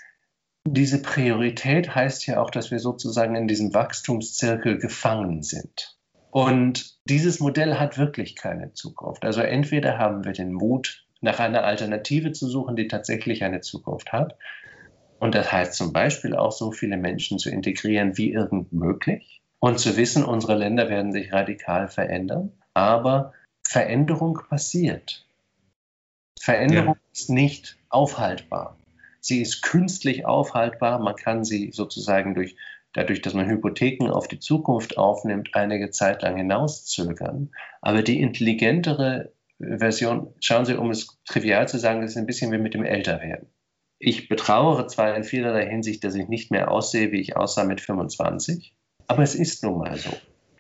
diese 0.67 1.01
Priorität 1.03 1.95
heißt 1.95 2.27
ja 2.27 2.41
auch, 2.41 2.51
dass 2.51 2.71
wir 2.71 2.79
sozusagen 2.79 3.35
in 3.35 3.49
diesem 3.49 3.75
Wachstumszirkel 3.75 4.79
gefangen 4.79 5.43
sind. 5.43 5.97
Und 6.35 6.97
dieses 7.09 7.39
Modell 7.39 7.79
hat 7.79 7.97
wirklich 7.97 8.35
keine 8.35 8.73
Zukunft. 8.73 9.25
Also 9.25 9.41
entweder 9.41 9.99
haben 9.99 10.25
wir 10.25 10.33
den 10.33 10.53
Mut, 10.53 11.07
nach 11.21 11.39
einer 11.39 11.63
Alternative 11.63 12.33
zu 12.33 12.49
suchen, 12.49 12.75
die 12.75 12.89
tatsächlich 12.89 13.45
eine 13.45 13.61
Zukunft 13.61 14.13
hat. 14.13 14.37
Und 15.21 15.37
das 15.37 15.53
heißt 15.53 15.75
zum 15.75 15.93
Beispiel 15.93 16.35
auch 16.35 16.51
so 16.51 16.73
viele 16.73 16.97
Menschen 16.97 17.39
zu 17.39 17.51
integrieren 17.51 18.19
wie 18.19 18.33
irgend 18.33 18.73
möglich 18.73 19.43
und 19.61 19.79
zu 19.79 19.97
wissen, 19.97 20.25
unsere 20.25 20.57
Länder 20.57 20.89
werden 20.89 21.13
sich 21.13 21.33
radikal 21.33 21.87
verändern. 21.87 22.51
Aber 22.75 23.33
Veränderung 23.63 24.41
passiert. 24.49 25.25
Veränderung 26.41 26.97
ja. 26.97 27.11
ist 27.13 27.31
nicht 27.31 27.77
aufhaltbar. 27.91 28.77
Sie 29.21 29.41
ist 29.41 29.63
künstlich 29.63 30.27
aufhaltbar. 30.27 30.99
Man 30.99 31.15
kann 31.15 31.45
sie 31.45 31.71
sozusagen 31.71 32.35
durch 32.35 32.57
dadurch, 32.95 33.21
dass 33.21 33.35
man 33.35 33.49
Hypotheken 33.49 34.11
auf 34.11 34.29
die 34.29 34.39
Zukunft 34.39 34.97
aufnimmt, 34.97 35.51
einige 35.53 35.91
Zeit 35.91 36.23
lang 36.23 36.37
hinauszögern. 36.37 37.51
Aber 37.83 38.03
die 38.03 38.21
intelligentere 38.21 39.33
Version, 39.59 40.33
schauen 40.41 40.65
Sie, 40.65 40.75
um 40.75 40.91
es 40.91 41.21
trivial 41.27 41.69
zu 41.69 41.79
sagen, 41.79 42.03
ist 42.03 42.17
ein 42.17 42.27
bisschen 42.27 42.51
wie 42.53 42.59
mit 42.59 42.75
dem 42.75 42.85
Älterwerden. 42.85 43.49
Ich 43.99 44.29
betrauere 44.29 44.87
zwar 44.89 45.15
in 45.17 45.25
vielerlei 45.25 45.69
Hinsicht, 45.69 46.03
dass 46.05 46.15
ich 46.15 46.29
nicht 46.29 46.51
mehr 46.51 46.71
aussehe, 46.71 47.13
wie 47.13 47.21
ich 47.21 47.37
aussah 47.37 47.65
mit 47.65 47.81
25, 47.81 48.75
aber 49.07 49.23
es 49.23 49.35
ist 49.35 49.63
nun 49.63 49.79
mal 49.79 49.97
so. 49.97 50.11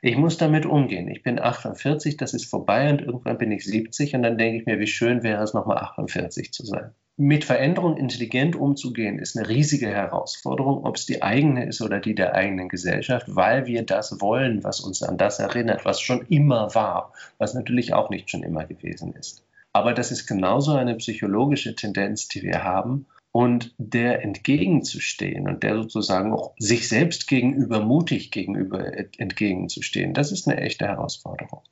Ich 0.01 0.17
muss 0.17 0.37
damit 0.37 0.67
umgehen. 0.67 1.09
Ich 1.09 1.23
bin 1.23 1.41
48, 1.41 2.17
das 2.17 2.35
ist 2.35 2.45
vorbei 2.45 2.91
und 2.91 3.01
irgendwann 3.01 3.39
bin 3.39 3.53
ich 3.53 3.65
70 3.65 4.15
und 4.15 4.23
dann 4.23 4.39
denke 4.39 4.59
ich 4.59 4.67
mir, 4.67 4.79
wie 4.79 4.87
schön 4.87 5.23
wäre 5.23 5.43
es, 5.43 5.55
nochmal 5.55 5.79
48 5.79 6.53
zu 6.53 6.65
sein 6.65 6.95
mit 7.17 7.45
Veränderung 7.45 7.97
intelligent 7.97 8.57
umzugehen, 8.57 9.19
ist 9.21 9.37
eine 9.37 9.49
riesige 9.49 9.87
Herausforderung, 9.87 10.85
ob 10.85 10.97
es 10.97 11.07
die 11.07 11.23
eigene 11.23 11.67
ist 11.67 11.81
oder 11.81 12.01
die 12.01 12.15
der 12.15 12.35
eigenen 12.35 12.69
Gesellschaft, 12.69 13.27
weil 13.29 13.67
wir 13.67 13.85
das 13.85 14.21
wollen, 14.21 14.65
was 14.65 14.81
uns 14.81 15.03
an 15.03 15.17
das 15.17 15.39
erinnert, 15.39 15.85
was 15.85 16.01
schon 16.01 16.27
immer 16.29 16.75
war, 16.75 17.13
was 17.39 17.55
natürlich 17.55 17.95
auch 17.95 18.11
nicht 18.11 18.31
schon 18.31 18.43
immer 18.43 18.65
gewesen 18.65 19.15
ist. 19.15 19.45
Aber 19.73 19.93
das 19.95 20.11
ist 20.11 20.27
genauso 20.27 20.73
eine 20.73 20.97
psychologische 20.97 21.75
Tendenz, 21.75 22.29
die 22.29 22.43
wir 22.43 22.65
haben. 22.65 23.07
und 23.37 23.75
der 23.79 24.23
entgegenzustehen 24.23 25.49
und 25.49 25.65
der 25.65 25.75
sozusagen 25.75 26.33
auch 26.33 26.55
sich 26.57 26.89
selbst 26.89 27.27
gegenüber 27.27 27.81
mutig 27.81 28.31
gegenüber 28.31 28.93
entgegenzustehen, 29.19 30.15
das 30.15 30.31
ist 30.31 30.47
eine 30.47 30.61
echte 30.61 30.87
Herausforderung. 30.87 31.63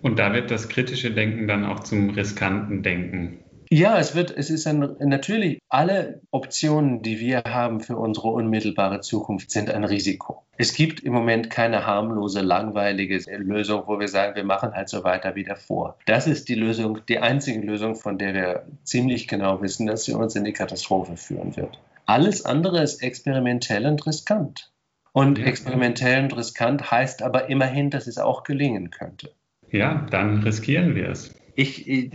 Und 0.00 0.18
da 0.18 0.34
wird 0.34 0.50
das 0.50 0.68
kritische 0.68 1.10
Denken 1.10 1.48
dann 1.48 1.64
auch 1.64 1.80
zum 1.80 2.10
riskanten 2.10 2.82
Denken. 2.82 3.41
Ja, 3.74 3.98
es 3.98 4.14
wird, 4.14 4.36
es 4.36 4.50
ist 4.50 4.66
ein, 4.66 4.96
natürlich, 5.00 5.58
alle 5.70 6.20
Optionen, 6.30 7.00
die 7.00 7.20
wir 7.20 7.42
haben 7.46 7.80
für 7.80 7.96
unsere 7.96 8.28
unmittelbare 8.28 9.00
Zukunft, 9.00 9.50
sind 9.50 9.70
ein 9.70 9.84
Risiko. 9.84 10.42
Es 10.58 10.74
gibt 10.74 11.00
im 11.00 11.14
Moment 11.14 11.48
keine 11.48 11.86
harmlose, 11.86 12.42
langweilige 12.42 13.18
Lösung, 13.38 13.84
wo 13.86 13.98
wir 13.98 14.08
sagen, 14.08 14.36
wir 14.36 14.44
machen 14.44 14.74
halt 14.74 14.90
so 14.90 15.04
weiter 15.04 15.36
wie 15.36 15.44
davor. 15.44 15.96
Das 16.04 16.26
ist 16.26 16.50
die 16.50 16.54
Lösung, 16.54 17.00
die 17.08 17.20
einzige 17.20 17.60
Lösung, 17.60 17.94
von 17.94 18.18
der 18.18 18.34
wir 18.34 18.66
ziemlich 18.82 19.26
genau 19.26 19.62
wissen, 19.62 19.86
dass 19.86 20.04
sie 20.04 20.12
uns 20.12 20.36
in 20.36 20.44
die 20.44 20.52
Katastrophe 20.52 21.16
führen 21.16 21.56
wird. 21.56 21.78
Alles 22.04 22.44
andere 22.44 22.82
ist 22.82 23.02
experimentell 23.02 23.86
und 23.86 24.06
riskant. 24.06 24.70
Und 25.12 25.38
experimentell 25.38 26.24
und 26.24 26.36
riskant 26.36 26.90
heißt 26.90 27.22
aber 27.22 27.48
immerhin, 27.48 27.88
dass 27.88 28.06
es 28.06 28.18
auch 28.18 28.44
gelingen 28.44 28.90
könnte. 28.90 29.32
Ja, 29.70 30.06
dann 30.10 30.42
riskieren 30.42 30.94
wir 30.94 31.08
es 31.08 31.32
ich, 31.54 32.10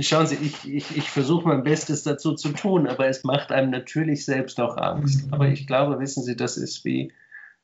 schauen 0.00 0.26
Sie, 0.26 0.36
ich, 0.36 0.68
ich, 0.68 0.96
ich 0.96 1.10
versuche 1.10 1.48
mein 1.48 1.62
Bestes 1.62 2.02
dazu 2.02 2.34
zu 2.34 2.50
tun, 2.50 2.86
aber 2.86 3.06
es 3.08 3.24
macht 3.24 3.50
einem 3.50 3.70
natürlich 3.70 4.24
selbst 4.24 4.60
auch 4.60 4.76
Angst. 4.76 5.26
Mhm. 5.26 5.34
Aber 5.34 5.48
ich 5.48 5.66
glaube, 5.66 5.98
wissen 5.98 6.22
Sie, 6.22 6.36
das 6.36 6.56
ist 6.56 6.84
wie, 6.84 7.12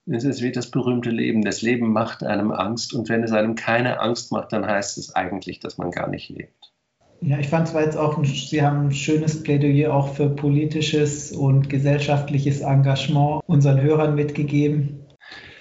das 0.07 0.25
ist 0.25 0.43
wie 0.43 0.53
das 0.53 0.71
berühmte 0.71 1.11
Leben. 1.11 1.43
Das 1.43 1.61
Leben 1.61 1.93
macht 1.93 2.23
einem 2.23 2.51
Angst 2.51 2.95
und 2.95 3.09
wenn 3.09 3.23
es 3.23 3.33
einem 3.33 3.57
keine 3.57 4.01
Angst 4.01 4.33
macht, 4.33 4.53
dann 4.53 4.67
heißt 4.67 4.97
es 4.97 5.15
eigentlich, 5.15 5.61
dass 5.61 5.77
man 5.77 5.91
gar 5.91 6.09
nicht 6.09 6.31
lebt. 6.31 6.73
Ja, 7.21 7.39
ich 7.39 7.49
fand 7.49 7.67
es 7.67 7.75
war 7.75 7.83
jetzt 7.83 7.97
auch, 7.97 8.17
ein, 8.17 8.25
Sie 8.25 8.63
haben 8.63 8.87
ein 8.87 8.93
schönes 8.93 9.43
Plädoyer 9.43 9.93
auch 9.93 10.15
für 10.15 10.31
politisches 10.31 11.33
und 11.33 11.69
gesellschaftliches 11.69 12.61
Engagement 12.61 13.43
unseren 13.47 13.81
Hörern 13.81 14.15
mitgegeben. 14.15 15.05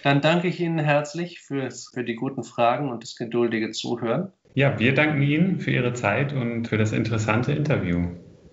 Dann 0.04 0.22
danke 0.22 0.48
ich 0.48 0.60
Ihnen 0.60 0.80
herzlich 0.80 1.42
fürs, 1.42 1.90
für 1.94 2.04
die 2.04 2.16
guten 2.16 2.44
Fragen 2.44 2.90
und 2.90 3.04
das 3.04 3.16
geduldige 3.16 3.72
Zuhören. 3.72 4.32
Ja, 4.58 4.80
wir 4.80 4.96
danken 4.96 5.22
Ihnen 5.22 5.60
für 5.60 5.70
Ihre 5.70 5.94
Zeit 5.94 6.34
und 6.34 6.68
für 6.68 6.80
das 6.80 6.92
interessante 6.92 7.52
Interview. 7.52 8.08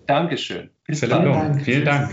Dankeschön. 0.05 0.69
Bis 0.85 1.01
bald. 1.01 1.25
Dank. 1.25 1.63
Vielen 1.63 1.83
Dank. 1.83 2.11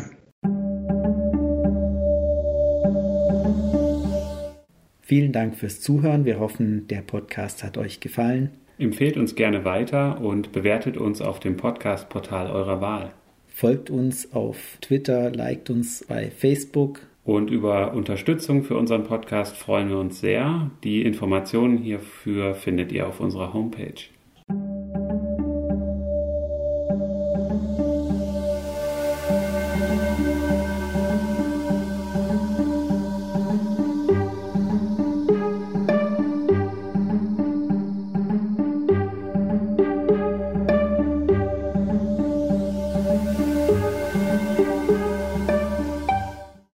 Vielen 5.03 5.33
Dank 5.33 5.57
fürs 5.57 5.83
Zuhören. 5.83 6.25
Wir 6.25 6.41
hoffen, 6.41 6.87
der 6.89 7.03
Podcast 7.03 7.63
hat 7.63 7.77
euch 7.77 8.01
gefallen. 8.01 8.53
Empfehlt 8.79 9.19
uns 9.19 9.35
gerne 9.35 9.67
weiter 9.67 10.23
und 10.23 10.53
bewertet 10.53 10.97
uns 10.97 11.21
auf 11.21 11.39
dem 11.39 11.59
Podcast-Portal 11.59 12.51
eurer 12.51 12.81
Wahl. 12.81 13.13
Folgt 13.47 13.91
uns 13.91 14.33
auf 14.33 14.79
Twitter, 14.81 15.31
liked 15.31 15.69
uns 15.69 16.03
bei 16.09 16.31
Facebook 16.31 17.03
und 17.25 17.51
über 17.51 17.93
Unterstützung 17.93 18.65
für 18.65 18.77
unseren 18.77 19.05
Podcast 19.05 19.57
freuen 19.57 19.89
wir 19.89 19.99
uns 19.99 20.21
sehr. 20.21 20.71
Die 20.83 21.03
Informationen 21.03 21.79
hierfür 21.79 22.55
findet 22.55 22.91
ihr 22.91 23.07
auf 23.07 23.21
unserer 23.21 23.53
Homepage. 23.53 23.95